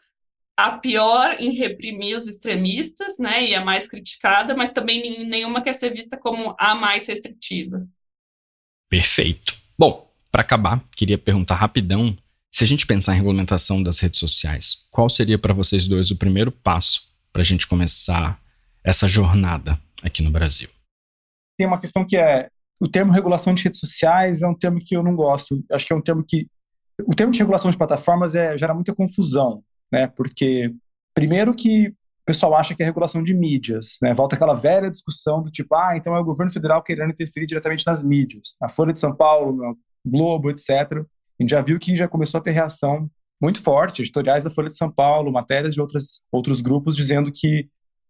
a 0.55 0.71
pior 0.73 1.35
em 1.39 1.55
reprimir 1.55 2.15
os 2.15 2.27
extremistas, 2.27 3.17
né, 3.17 3.43
e 3.43 3.55
a 3.55 3.65
mais 3.65 3.87
criticada, 3.87 4.55
mas 4.55 4.71
também 4.71 5.25
nenhuma 5.27 5.63
quer 5.63 5.73
ser 5.73 5.91
vista 5.91 6.15
como 6.15 6.55
a 6.59 6.75
mais 6.75 7.07
restritiva. 7.07 7.87
Perfeito. 8.87 9.57
Bom, 9.75 10.13
para 10.31 10.43
acabar, 10.43 10.83
queria 10.95 11.17
perguntar 11.17 11.55
rapidão, 11.55 12.15
se 12.51 12.63
a 12.63 12.67
gente 12.67 12.85
pensar 12.85 13.13
em 13.13 13.17
regulamentação 13.17 13.81
das 13.81 13.99
redes 13.99 14.19
sociais, 14.19 14.85
qual 14.91 15.09
seria 15.09 15.39
para 15.39 15.55
vocês 15.55 15.87
dois 15.87 16.11
o 16.11 16.15
primeiro 16.15 16.51
passo 16.51 17.12
para 17.33 17.41
a 17.41 17.45
gente 17.45 17.67
começar 17.67 18.39
essa 18.83 19.07
jornada 19.07 19.77
aqui 20.01 20.23
no 20.23 20.31
Brasil? 20.31 20.69
Tem 21.57 21.67
uma 21.67 21.79
questão 21.79 22.05
que 22.05 22.15
é 22.15 22.47
o 22.79 22.87
termo 22.87 23.11
regulação 23.11 23.53
de 23.53 23.63
redes 23.63 23.79
sociais 23.79 24.41
é 24.41 24.47
um 24.47 24.55
termo 24.55 24.79
que 24.79 24.95
eu 24.95 25.03
não 25.03 25.15
gosto. 25.15 25.61
Acho 25.71 25.85
que 25.85 25.93
é 25.93 25.95
um 25.95 26.01
termo 26.01 26.23
que 26.25 26.47
o 27.05 27.15
termo 27.15 27.33
de 27.33 27.39
regulação 27.39 27.71
de 27.71 27.77
plataformas 27.77 28.35
é, 28.35 28.57
gera 28.57 28.73
muita 28.73 28.93
confusão 28.93 29.63
né? 29.93 30.07
Porque 30.07 30.73
primeiro 31.13 31.53
que 31.53 31.89
o 31.89 32.25
pessoal 32.25 32.55
acha 32.55 32.73
que 32.73 32.81
é 32.81 32.85
regulação 32.85 33.21
de 33.21 33.33
mídias, 33.33 33.97
né? 34.01 34.11
Volta 34.13 34.35
aquela 34.35 34.55
velha 34.55 34.89
discussão 34.89 35.43
do 35.43 35.51
tipo, 35.51 35.75
ah, 35.75 35.95
então 35.95 36.15
é 36.15 36.19
o 36.19 36.25
governo 36.25 36.51
federal 36.51 36.81
querendo 36.81 37.11
interferir 37.11 37.45
diretamente 37.45 37.85
nas 37.85 38.03
mídias, 38.03 38.55
na 38.59 38.67
Folha 38.67 38.91
de 38.91 38.97
São 38.97 39.15
Paulo, 39.15 39.55
no 39.55 39.77
Globo, 40.03 40.49
etc. 40.49 40.69
A 40.69 41.43
gente 41.43 41.51
já 41.51 41.61
viu 41.61 41.77
que 41.77 41.95
já 41.95 42.07
começou 42.07 42.39
a 42.39 42.41
ter 42.41 42.51
reação 42.51 43.07
muito 43.43 43.62
forte, 43.62 44.01
editoriais 44.01 44.45
da 44.45 44.49
Folha 44.49 44.69
de 44.69 44.77
São 44.77 44.89
Paulo, 44.89 45.29
matérias 45.29 45.73
de 45.73 45.82
outras, 45.82 46.21
outros 46.32 46.62
grupos 46.62 46.95
dizendo 46.95 47.29
que 47.29 47.67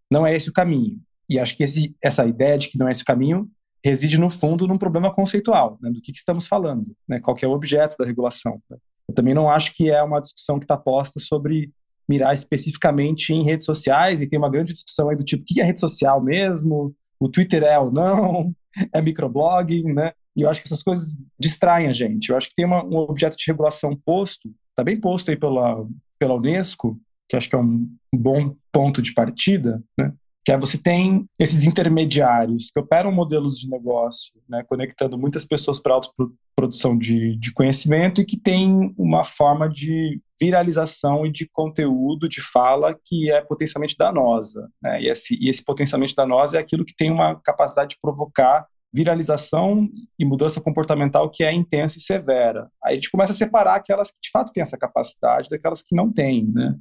não 0.09 0.27
é 0.27 0.35
esse 0.35 0.47
o 0.47 0.53
caminho. 0.53 0.99
E 1.27 1.39
acho 1.39 1.57
que 1.57 1.63
esse, 1.63 1.95
essa 1.99 2.23
ideia 2.23 2.55
de 2.55 2.69
que 2.69 2.77
não 2.77 2.87
é 2.87 2.91
esse 2.91 3.01
o 3.01 3.05
caminho 3.05 3.49
reside, 3.83 4.19
no 4.19 4.29
fundo, 4.29 4.67
num 4.67 4.77
problema 4.77 5.11
conceitual, 5.11 5.79
né, 5.81 5.89
do 5.89 5.99
que, 5.99 6.11
que, 6.11 6.19
estamos 6.19 6.45
falando, 6.45 6.95
né, 7.09 7.19
qual 7.19 7.35
é 7.41 7.47
o 7.47 7.51
objeto 7.51 7.97
da 7.97 8.05
regulação. 8.05 8.61
Né. 8.69 8.77
Eu 9.09 9.15
também 9.15 9.33
não 9.33 9.49
acho 9.49 9.73
que 9.73 9.89
é 9.89 10.01
uma 10.03 10.21
discussão 10.21 10.59
que 10.59 10.65
está 10.65 10.77
posta 10.77 11.19
sobre 11.19 11.71
mirar 12.07 12.33
especificamente 12.33 13.33
em 13.33 13.43
redes 13.43 13.65
sociais, 13.65 14.21
e 14.21 14.27
tem 14.27 14.37
uma 14.37 14.51
grande 14.51 14.71
discussão 14.71 15.09
aí 15.09 15.17
do 15.17 15.23
tipo, 15.23 15.41
o 15.41 15.45
que 15.45 15.59
é 15.59 15.63
rede 15.63 15.79
social 15.79 16.23
mesmo? 16.23 16.93
O 17.19 17.27
Twitter 17.27 17.63
é 17.63 17.79
ou 17.79 17.91
não? 17.91 18.53
É 18.91 19.01
microblogging, 19.01 19.93
né? 19.93 20.13
E 20.35 20.41
eu 20.41 20.49
acho 20.49 20.61
que 20.61 20.67
essas 20.67 20.81
coisas 20.81 21.15
distraem 21.39 21.87
a 21.87 21.93
gente. 21.93 22.29
Eu 22.29 22.37
acho 22.37 22.49
que 22.49 22.55
tem 22.55 22.65
uma, 22.65 22.83
um 22.83 22.97
objeto 22.97 23.37
de 23.37 23.43
regulação 23.45 23.95
posto, 23.95 24.49
está 24.73 24.83
bem 24.83 24.99
posto 24.99 25.31
aí 25.31 25.37
pela, 25.37 25.85
pela 26.19 26.35
Unesco, 26.35 26.99
que 27.29 27.37
acho 27.37 27.49
que 27.49 27.55
é 27.55 27.59
um 27.59 27.87
bom 28.13 28.55
ponto 28.71 29.01
de 29.01 29.13
partida, 29.13 29.81
né? 29.97 30.13
que 30.45 30.51
é 30.51 30.57
você 30.57 30.77
tem 30.77 31.25
esses 31.39 31.63
intermediários 31.65 32.69
que 32.71 32.79
operam 32.79 33.11
modelos 33.11 33.57
de 33.57 33.69
negócio, 33.69 34.33
né, 34.49 34.61
conectando 34.67 35.17
muitas 35.17 35.45
pessoas 35.45 35.79
para 35.79 35.93
a 35.93 35.95
autoprodução 35.95 36.97
de, 36.97 37.37
de 37.37 37.53
conhecimento 37.53 38.21
e 38.21 38.25
que 38.25 38.37
tem 38.37 38.93
uma 38.97 39.23
forma 39.23 39.69
de 39.69 40.19
viralização 40.39 41.25
e 41.25 41.31
de 41.31 41.47
conteúdo, 41.49 42.27
de 42.27 42.41
fala, 42.41 42.93
que 43.05 43.31
é 43.31 43.39
potencialmente 43.39 43.95
danosa. 43.97 44.69
Né, 44.81 45.03
e, 45.03 45.07
esse, 45.07 45.37
e 45.39 45.49
esse 45.49 45.63
potencialmente 45.63 46.13
danoso 46.13 46.57
é 46.57 46.59
aquilo 46.59 46.83
que 46.83 46.95
tem 46.95 47.09
uma 47.09 47.39
capacidade 47.39 47.91
de 47.91 47.99
provocar 48.01 48.67
viralização 48.93 49.89
e 50.19 50.23
mudança 50.23 50.61
comportamental 50.61 51.29
que 51.29 51.43
é 51.43 51.51
intensa 51.51 51.97
e 51.97 52.01
severa. 52.01 52.69
Aí 52.83 52.93
a 52.93 52.95
gente 52.95 53.09
começa 53.09 53.33
a 53.33 53.35
separar 53.35 53.75
aquelas 53.75 54.11
que 54.11 54.17
de 54.21 54.29
fato 54.29 54.53
têm 54.53 54.61
essa 54.61 54.77
capacidade 54.77 55.49
daquelas 55.49 55.81
que 55.81 55.95
não 55.95 56.11
têm, 56.11 56.45
né? 56.45 56.75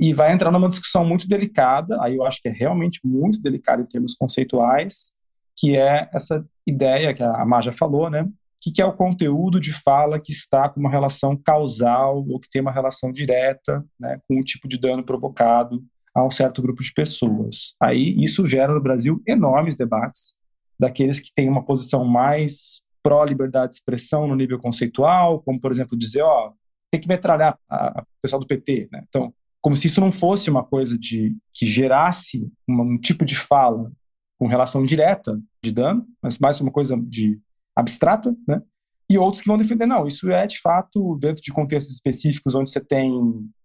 e 0.00 0.14
vai 0.14 0.32
entrar 0.32 0.50
numa 0.50 0.68
discussão 0.68 1.04
muito 1.04 1.28
delicada, 1.28 2.02
aí 2.02 2.16
eu 2.16 2.24
acho 2.24 2.40
que 2.40 2.48
é 2.48 2.52
realmente 2.52 3.00
muito 3.04 3.40
delicada 3.40 3.82
em 3.82 3.86
termos 3.86 4.14
conceituais, 4.14 5.12
que 5.56 5.76
é 5.76 6.08
essa 6.12 6.44
ideia 6.66 7.12
que 7.12 7.22
a 7.22 7.44
Maja 7.44 7.70
falou, 7.70 8.08
né? 8.08 8.22
O 8.22 8.72
que 8.72 8.80
é 8.80 8.84
o 8.84 8.94
conteúdo 8.94 9.60
de 9.60 9.74
fala 9.74 10.18
que 10.18 10.32
está 10.32 10.70
com 10.70 10.80
uma 10.80 10.90
relação 10.90 11.36
causal 11.36 12.24
ou 12.26 12.40
que 12.40 12.48
tem 12.48 12.62
uma 12.62 12.72
relação 12.72 13.12
direta 13.12 13.84
né, 14.00 14.18
com 14.26 14.40
o 14.40 14.42
tipo 14.42 14.66
de 14.66 14.78
dano 14.78 15.04
provocado 15.04 15.84
a 16.14 16.24
um 16.24 16.30
certo 16.30 16.62
grupo 16.62 16.82
de 16.82 16.90
pessoas. 16.94 17.74
Aí 17.78 18.16
isso 18.24 18.46
gera 18.46 18.72
no 18.72 18.80
Brasil 18.80 19.22
enormes 19.26 19.76
debates 19.76 20.34
daqueles 20.78 21.20
que 21.20 21.32
têm 21.34 21.48
uma 21.48 21.64
posição 21.64 22.04
mais 22.04 22.82
pró-liberdade 23.02 23.70
de 23.70 23.74
expressão 23.76 24.26
no 24.26 24.34
nível 24.34 24.58
conceitual, 24.58 25.40
como, 25.42 25.60
por 25.60 25.70
exemplo, 25.70 25.96
dizer, 25.96 26.22
ó, 26.22 26.52
tem 26.90 27.00
que 27.00 27.08
metralhar 27.08 27.58
o 27.70 28.02
pessoal 28.22 28.40
do 28.40 28.46
PT, 28.46 28.88
né? 28.90 29.04
Então, 29.08 29.32
como 29.60 29.76
se 29.76 29.86
isso 29.86 30.00
não 30.00 30.12
fosse 30.12 30.50
uma 30.50 30.64
coisa 30.64 30.98
de 30.98 31.36
que 31.52 31.66
gerasse 31.66 32.50
um, 32.68 32.80
um 32.82 32.98
tipo 32.98 33.24
de 33.24 33.34
fala 33.34 33.90
com 34.38 34.46
relação 34.46 34.84
direta 34.84 35.40
de 35.62 35.72
dano, 35.72 36.06
mas 36.22 36.38
mais 36.38 36.60
uma 36.60 36.70
coisa 36.70 36.96
de 36.96 37.40
abstrata, 37.76 38.34
né? 38.46 38.62
E 39.08 39.18
outros 39.18 39.42
que 39.42 39.48
vão 39.48 39.58
defender, 39.58 39.86
não, 39.86 40.06
isso 40.06 40.30
é 40.30 40.46
de 40.46 40.58
fato 40.60 41.16
dentro 41.16 41.42
de 41.42 41.52
contextos 41.52 41.94
específicos 41.94 42.54
onde 42.54 42.70
você 42.70 42.80
tem 42.80 43.12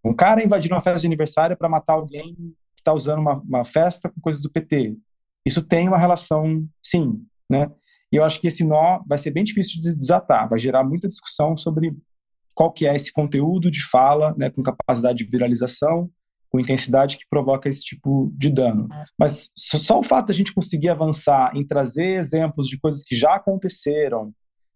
um 0.03 0.13
cara 0.13 0.43
invadindo 0.43 0.75
uma 0.75 0.81
festa 0.81 0.99
de 0.99 1.07
aniversário 1.07 1.55
para 1.55 1.69
matar 1.69 1.93
alguém 1.93 2.35
que 2.35 2.81
está 2.81 2.93
usando 2.93 3.19
uma, 3.19 3.35
uma 3.39 3.63
festa 3.63 4.09
com 4.09 4.19
coisas 4.19 4.41
do 4.41 4.49
PT. 4.49 4.97
Isso 5.45 5.61
tem 5.61 5.87
uma 5.87 5.97
relação, 5.97 6.67
sim, 6.83 7.25
né? 7.49 7.69
E 8.11 8.15
eu 8.15 8.23
acho 8.23 8.39
que 8.41 8.47
esse 8.47 8.63
nó 8.63 9.01
vai 9.07 9.17
ser 9.17 9.31
bem 9.31 9.43
difícil 9.43 9.79
de 9.79 9.95
desatar, 9.95 10.49
vai 10.49 10.57
gerar 10.57 10.83
muita 10.83 11.07
discussão 11.07 11.55
sobre 11.55 11.95
qual 12.55 12.71
que 12.71 12.87
é 12.87 12.95
esse 12.95 13.11
conteúdo 13.11 13.69
de 13.69 13.83
fala, 13.87 14.35
né, 14.37 14.49
com 14.49 14.63
capacidade 14.63 15.23
de 15.23 15.29
viralização, 15.29 16.09
com 16.49 16.59
intensidade 16.59 17.17
que 17.17 17.23
provoca 17.29 17.69
esse 17.69 17.83
tipo 17.83 18.33
de 18.35 18.49
dano. 18.49 18.87
Mas 19.17 19.51
só 19.55 19.99
o 19.99 20.03
fato 20.03 20.25
de 20.25 20.31
a 20.31 20.35
gente 20.35 20.53
conseguir 20.53 20.89
avançar 20.89 21.55
em 21.55 21.65
trazer 21.65 22.17
exemplos 22.17 22.67
de 22.67 22.79
coisas 22.79 23.03
que 23.03 23.15
já 23.15 23.35
aconteceram, 23.35 24.33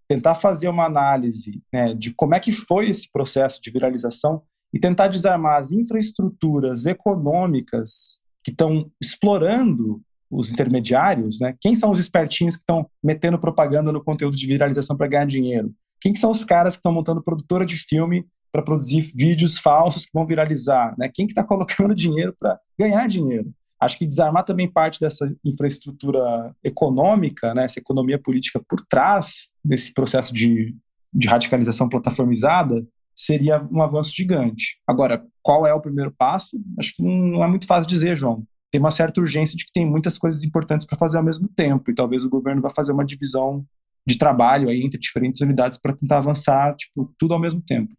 tentar 0.07 0.35
fazer 0.35 0.67
uma 0.67 0.85
análise 0.85 1.61
né, 1.73 1.93
de 1.93 2.13
como 2.13 2.35
é 2.35 2.39
que 2.39 2.51
foi 2.51 2.89
esse 2.89 3.11
processo 3.11 3.59
de 3.61 3.71
viralização 3.71 4.43
e 4.71 4.79
tentar 4.79 5.07
desarmar 5.07 5.57
as 5.57 5.71
infraestruturas 5.71 6.85
econômicas 6.85 8.21
que 8.43 8.51
estão 8.51 8.91
explorando 9.01 10.01
os 10.33 10.51
intermediários, 10.51 11.39
né? 11.39 11.55
Quem 11.59 11.75
são 11.75 11.91
os 11.91 11.99
espertinhos 11.99 12.55
que 12.55 12.63
estão 12.63 12.87
metendo 13.03 13.37
propaganda 13.39 13.91
no 13.91 14.03
conteúdo 14.03 14.35
de 14.35 14.47
viralização 14.47 14.97
para 14.97 15.07
ganhar 15.07 15.25
dinheiro? 15.25 15.73
Quem 16.01 16.13
são 16.15 16.31
os 16.31 16.43
caras 16.43 16.75
que 16.75 16.79
estão 16.79 16.91
montando 16.91 17.23
produtora 17.23 17.65
de 17.65 17.77
filme 17.77 18.25
para 18.51 18.61
produzir 18.61 19.11
vídeos 19.15 19.57
falsos 19.57 20.05
que 20.05 20.11
vão 20.13 20.25
viralizar? 20.25 20.93
Né? 20.97 21.09
Quem 21.13 21.25
que 21.25 21.31
está 21.31 21.43
colocando 21.45 21.95
dinheiro 21.95 22.35
para 22.39 22.59
ganhar 22.77 23.07
dinheiro? 23.07 23.51
Acho 23.79 23.97
que 23.97 24.07
desarmar 24.07 24.45
também 24.45 24.71
parte 24.71 24.99
dessa 24.99 25.33
infraestrutura 25.43 26.55
econômica, 26.63 27.53
né, 27.53 27.65
essa 27.65 27.79
economia 27.79 28.17
política 28.17 28.61
por 28.67 28.79
trás 28.87 29.51
desse 29.63 29.93
processo 29.93 30.33
de, 30.33 30.73
de 31.13 31.27
radicalização 31.27 31.89
plataformizada, 31.89 32.81
seria 33.15 33.61
um 33.71 33.81
avanço 33.81 34.15
gigante. 34.15 34.79
Agora, 34.87 35.23
qual 35.41 35.67
é 35.67 35.73
o 35.73 35.81
primeiro 35.81 36.13
passo? 36.17 36.57
Acho 36.79 36.95
que 36.95 37.03
não 37.03 37.43
é 37.43 37.47
muito 37.47 37.67
fácil 37.67 37.89
dizer, 37.89 38.15
João. 38.15 38.43
Tem 38.73 38.79
uma 38.79 38.89
certa 38.89 39.21
urgência 39.21 39.55
de 39.55 39.67
que 39.67 39.71
tem 39.71 39.85
muitas 39.85 40.17
coisas 40.17 40.43
importantes 40.43 40.83
para 40.83 40.97
fazer 40.97 41.19
ao 41.19 41.23
mesmo 41.23 41.47
tempo, 41.47 41.91
e 41.91 41.93
talvez 41.93 42.25
o 42.25 42.29
governo 42.29 42.59
vá 42.59 42.71
fazer 42.71 42.91
uma 42.91 43.05
divisão 43.05 43.63
de 44.03 44.17
trabalho 44.17 44.67
aí 44.67 44.81
entre 44.83 44.99
diferentes 44.99 45.41
unidades 45.41 45.77
para 45.77 45.95
tentar 45.95 46.17
avançar, 46.17 46.75
tipo, 46.75 47.13
tudo 47.19 47.35
ao 47.35 47.39
mesmo 47.39 47.61
tempo. 47.61 47.93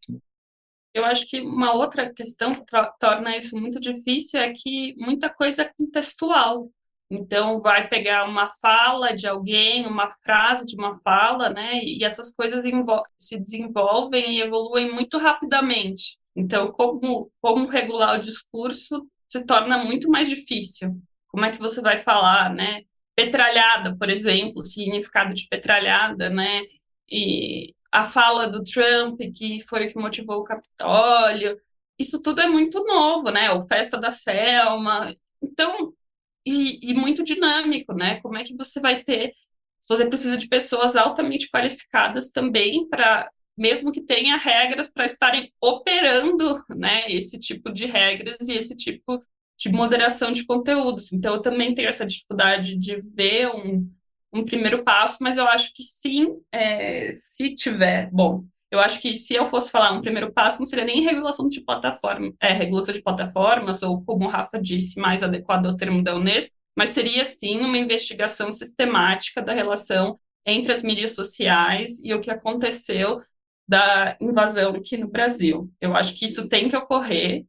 Eu 0.92 1.04
acho 1.04 1.28
que 1.28 1.40
uma 1.40 1.72
outra 1.72 2.12
questão 2.12 2.56
que 2.56 2.64
torna 2.98 3.36
isso 3.36 3.56
muito 3.56 3.78
difícil 3.78 4.40
é 4.40 4.52
que 4.52 4.96
muita 4.98 5.30
coisa 5.30 5.62
é 5.62 5.70
contextual. 5.78 6.68
Então, 7.08 7.60
vai 7.60 7.86
pegar 7.88 8.28
uma 8.28 8.48
fala 8.48 9.14
de 9.14 9.28
alguém, 9.28 9.86
uma 9.86 10.10
frase 10.24 10.64
de 10.64 10.74
uma 10.74 10.98
fala, 11.04 11.50
né? 11.50 11.84
E 11.84 12.02
essas 12.02 12.34
coisas 12.34 12.64
se 13.16 13.38
desenvolvem 13.38 14.32
e 14.32 14.40
evoluem 14.40 14.92
muito 14.92 15.18
rapidamente. 15.18 16.18
Então, 16.34 16.66
como, 16.66 17.30
como 17.40 17.68
regular 17.68 18.16
o 18.16 18.20
discurso 18.20 19.06
se 19.34 19.44
torna 19.44 19.78
muito 19.78 20.08
mais 20.08 20.28
difícil. 20.28 21.00
Como 21.28 21.44
é 21.44 21.50
que 21.50 21.58
você 21.58 21.80
vai 21.80 21.98
falar, 21.98 22.54
né? 22.54 22.82
Petralhada, 23.16 23.96
por 23.96 24.08
exemplo, 24.08 24.60
o 24.62 24.64
significado 24.64 25.34
de 25.34 25.48
petralhada, 25.48 26.30
né? 26.30 26.62
E 27.10 27.74
a 27.92 28.04
fala 28.04 28.48
do 28.48 28.62
Trump, 28.62 29.20
que 29.34 29.62
foi 29.68 29.86
o 29.86 29.88
que 29.88 29.98
motivou 29.98 30.38
o 30.38 30.44
Capitólio. 30.44 31.60
Isso 31.98 32.20
tudo 32.22 32.40
é 32.40 32.48
muito 32.48 32.84
novo, 32.84 33.30
né? 33.30 33.50
O 33.52 33.66
Festa 33.66 33.98
da 33.98 34.10
Selma. 34.10 35.14
Então, 35.42 35.92
e, 36.46 36.90
e 36.90 36.94
muito 36.94 37.24
dinâmico, 37.24 37.92
né? 37.94 38.20
Como 38.20 38.36
é 38.38 38.44
que 38.44 38.56
você 38.56 38.80
vai 38.80 39.02
ter. 39.02 39.32
Você 39.88 40.06
precisa 40.06 40.36
de 40.36 40.48
pessoas 40.48 40.96
altamente 40.96 41.50
qualificadas 41.50 42.30
também 42.30 42.88
para 42.88 43.30
mesmo 43.56 43.92
que 43.92 44.00
tenha 44.00 44.36
regras 44.36 44.90
para 44.90 45.04
estarem 45.04 45.52
operando 45.60 46.62
né, 46.70 47.04
esse 47.08 47.38
tipo 47.38 47.72
de 47.72 47.86
regras 47.86 48.48
e 48.48 48.52
esse 48.52 48.76
tipo 48.76 49.22
de 49.56 49.70
moderação 49.70 50.32
de 50.32 50.44
conteúdos. 50.44 51.12
Então, 51.12 51.34
eu 51.34 51.42
também 51.42 51.74
tenho 51.74 51.88
essa 51.88 52.04
dificuldade 52.04 52.76
de 52.76 53.00
ver 53.00 53.48
um, 53.48 53.88
um 54.32 54.44
primeiro 54.44 54.82
passo, 54.82 55.18
mas 55.20 55.38
eu 55.38 55.46
acho 55.46 55.72
que 55.74 55.82
sim, 55.82 56.36
é, 56.52 57.12
se 57.12 57.54
tiver, 57.54 58.10
bom, 58.12 58.44
eu 58.70 58.80
acho 58.80 59.00
que 59.00 59.14
se 59.14 59.34
eu 59.34 59.48
fosse 59.48 59.70
falar 59.70 59.92
um 59.92 60.00
primeiro 60.00 60.32
passo, 60.32 60.58
não 60.58 60.66
seria 60.66 60.84
nem 60.84 61.04
regulação 61.04 61.48
de 61.48 61.60
plataforma, 61.60 62.34
é, 62.40 62.52
regulação 62.52 62.92
de 62.92 63.02
plataformas, 63.02 63.82
ou 63.82 64.02
como 64.04 64.24
o 64.24 64.28
Rafa 64.28 64.60
disse, 64.60 64.98
mais 64.98 65.22
adequado 65.22 65.66
ao 65.66 65.76
termo 65.76 66.02
da 66.02 66.16
Unesco, 66.16 66.56
mas 66.76 66.90
seria 66.90 67.24
sim 67.24 67.60
uma 67.60 67.78
investigação 67.78 68.50
sistemática 68.50 69.40
da 69.40 69.52
relação 69.52 70.18
entre 70.44 70.72
as 70.72 70.82
mídias 70.82 71.14
sociais 71.14 72.00
e 72.02 72.12
o 72.12 72.20
que 72.20 72.30
aconteceu 72.30 73.22
da 73.66 74.16
invasão 74.20 74.74
aqui 74.74 74.96
no 74.96 75.08
Brasil. 75.08 75.70
Eu 75.80 75.94
acho 75.94 76.14
que 76.18 76.24
isso 76.24 76.48
tem 76.48 76.68
que 76.68 76.76
ocorrer, 76.76 77.44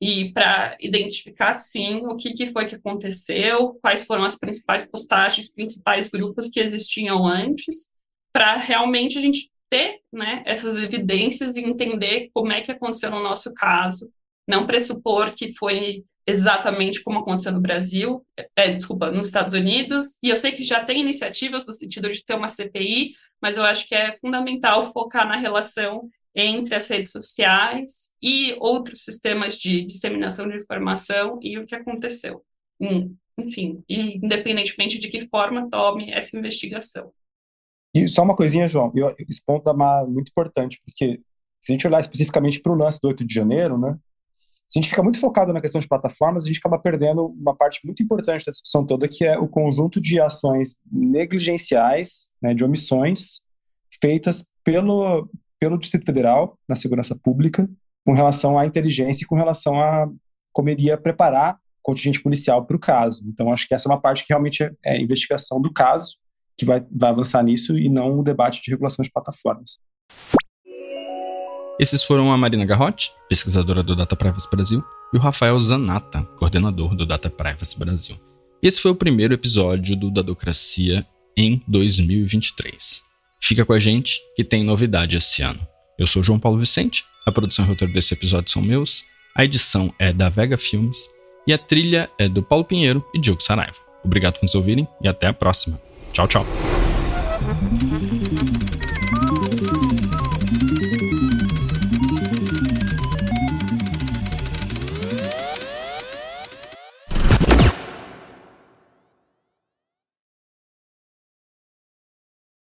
e 0.00 0.30
para 0.32 0.76
identificar 0.80 1.54
sim 1.54 2.06
o 2.06 2.16
que, 2.16 2.34
que 2.34 2.46
foi 2.48 2.66
que 2.66 2.74
aconteceu, 2.74 3.78
quais 3.80 4.04
foram 4.04 4.24
as 4.24 4.36
principais 4.36 4.84
postagens, 4.84 5.50
principais 5.52 6.10
grupos 6.10 6.48
que 6.48 6.60
existiam 6.60 7.26
antes, 7.26 7.88
para 8.32 8.56
realmente 8.56 9.16
a 9.16 9.20
gente 9.20 9.50
ter 9.70 10.00
né, 10.12 10.42
essas 10.44 10.76
evidências 10.76 11.56
e 11.56 11.60
entender 11.60 12.30
como 12.34 12.52
é 12.52 12.60
que 12.60 12.70
aconteceu 12.70 13.10
no 13.10 13.22
nosso 13.22 13.52
caso, 13.54 14.10
não 14.46 14.66
pressupor 14.66 15.34
que 15.34 15.52
foi 15.52 16.04
exatamente 16.26 17.02
como 17.02 17.20
aconteceu 17.20 17.52
no 17.52 17.60
Brasil, 17.60 18.26
é, 18.56 18.70
desculpa, 18.70 19.10
nos 19.10 19.26
Estados 19.26 19.54
Unidos, 19.54 20.18
e 20.22 20.28
eu 20.28 20.36
sei 20.36 20.50
que 20.50 20.64
já 20.64 20.84
tem 20.84 21.00
iniciativas 21.00 21.64
no 21.64 21.72
sentido 21.72 22.10
de 22.10 22.24
ter 22.24 22.34
uma 22.34 22.48
CPI, 22.48 23.12
mas 23.40 23.56
eu 23.56 23.64
acho 23.64 23.86
que 23.86 23.94
é 23.94 24.12
fundamental 24.12 24.92
focar 24.92 25.28
na 25.28 25.36
relação 25.36 26.08
entre 26.34 26.74
as 26.74 26.88
redes 26.88 27.12
sociais 27.12 28.12
e 28.20 28.56
outros 28.58 29.04
sistemas 29.04 29.56
de 29.56 29.82
disseminação 29.84 30.48
de 30.48 30.56
informação 30.56 31.38
e 31.40 31.58
o 31.58 31.64
que 31.64 31.74
aconteceu. 31.74 32.42
Enfim, 33.38 33.82
independentemente 33.88 34.98
de 34.98 35.08
que 35.08 35.26
forma 35.28 35.68
tome 35.70 36.10
essa 36.10 36.36
investigação. 36.36 37.12
E 37.94 38.06
só 38.08 38.22
uma 38.22 38.36
coisinha, 38.36 38.68
João, 38.68 38.92
eu, 38.94 39.14
esse 39.18 39.42
ponto 39.42 39.70
é 39.70 40.06
muito 40.06 40.28
importante, 40.28 40.80
porque 40.84 41.20
se 41.60 41.72
a 41.72 41.74
gente 41.74 41.86
olhar 41.86 42.00
especificamente 42.00 42.60
para 42.60 42.72
o 42.72 42.76
lance 42.76 43.00
do 43.00 43.08
8 43.08 43.24
de 43.24 43.32
janeiro, 43.32 43.78
né, 43.78 43.96
se 44.68 44.78
a 44.78 44.82
gente 44.82 44.90
fica 44.90 45.02
muito 45.02 45.20
focado 45.20 45.52
na 45.52 45.60
questão 45.60 45.80
de 45.80 45.86
plataformas, 45.86 46.44
a 46.44 46.46
gente 46.48 46.58
acaba 46.58 46.78
perdendo 46.78 47.26
uma 47.26 47.54
parte 47.54 47.80
muito 47.84 48.02
importante 48.02 48.44
da 48.44 48.50
discussão 48.50 48.84
toda, 48.84 49.06
que 49.08 49.24
é 49.24 49.38
o 49.38 49.46
conjunto 49.46 50.00
de 50.00 50.20
ações 50.20 50.76
negligenciais, 50.90 52.30
né, 52.42 52.52
de 52.52 52.64
omissões, 52.64 53.42
feitas 54.00 54.44
pelo, 54.64 55.28
pelo 55.60 55.78
Distrito 55.78 56.04
Federal 56.04 56.58
na 56.68 56.74
segurança 56.74 57.14
pública 57.14 57.68
com 58.04 58.12
relação 58.12 58.58
à 58.58 58.66
inteligência 58.66 59.24
e 59.24 59.26
com 59.26 59.36
relação 59.36 59.80
a 59.80 60.08
como 60.52 60.70
iria 60.70 60.96
preparar 60.96 61.58
contingente 61.82 62.20
policial 62.20 62.64
para 62.64 62.76
o 62.76 62.80
caso. 62.80 63.22
Então, 63.28 63.52
acho 63.52 63.68
que 63.68 63.74
essa 63.74 63.88
é 63.88 63.92
uma 63.92 64.00
parte 64.00 64.24
que 64.24 64.32
realmente 64.32 64.64
é, 64.64 64.70
é 64.84 65.00
investigação 65.00 65.60
do 65.60 65.72
caso 65.72 66.16
que 66.58 66.64
vai, 66.64 66.84
vai 66.90 67.10
avançar 67.10 67.42
nisso 67.44 67.78
e 67.78 67.88
não 67.88 68.18
o 68.18 68.22
debate 68.22 68.62
de 68.62 68.70
regulação 68.70 69.02
de 69.02 69.10
plataformas. 69.10 69.78
Esses 71.78 72.02
foram 72.02 72.32
a 72.32 72.38
Marina 72.38 72.64
Garrotti, 72.64 73.10
pesquisadora 73.28 73.82
do 73.82 73.94
Data 73.94 74.16
Privacy 74.16 74.48
Brasil, 74.50 74.82
e 75.12 75.16
o 75.18 75.20
Rafael 75.20 75.60
Zanata, 75.60 76.22
coordenador 76.38 76.94
do 76.94 77.04
Data 77.04 77.28
Privacy 77.28 77.78
Brasil. 77.78 78.16
Esse 78.62 78.80
foi 78.80 78.90
o 78.90 78.96
primeiro 78.96 79.34
episódio 79.34 79.94
do 79.94 80.10
Dadocracia 80.10 81.06
em 81.36 81.62
2023. 81.68 83.02
Fica 83.42 83.64
com 83.64 83.74
a 83.74 83.78
gente 83.78 84.20
que 84.34 84.42
tem 84.42 84.64
novidade 84.64 85.16
esse 85.16 85.42
ano. 85.42 85.60
Eu 85.98 86.06
sou 86.06 86.22
João 86.24 86.38
Paulo 86.38 86.58
Vicente, 86.58 87.04
a 87.26 87.32
produção 87.32 87.64
e 87.64 87.68
roteiro 87.68 87.92
desse 87.92 88.14
episódio 88.14 88.50
são 88.50 88.62
meus, 88.62 89.04
a 89.34 89.44
edição 89.44 89.92
é 89.98 90.12
da 90.12 90.30
Vega 90.30 90.56
Filmes 90.56 91.10
e 91.46 91.52
a 91.52 91.58
trilha 91.58 92.10
é 92.18 92.28
do 92.28 92.42
Paulo 92.42 92.64
Pinheiro 92.64 93.04
e 93.14 93.20
Diogo 93.20 93.42
Saraiva. 93.42 93.76
Obrigado 94.02 94.34
por 94.34 94.42
nos 94.42 94.54
ouvirem 94.54 94.88
e 95.02 95.08
até 95.08 95.26
a 95.26 95.32
próxima. 95.32 95.80
Tchau, 96.12 96.26
tchau. 96.26 96.46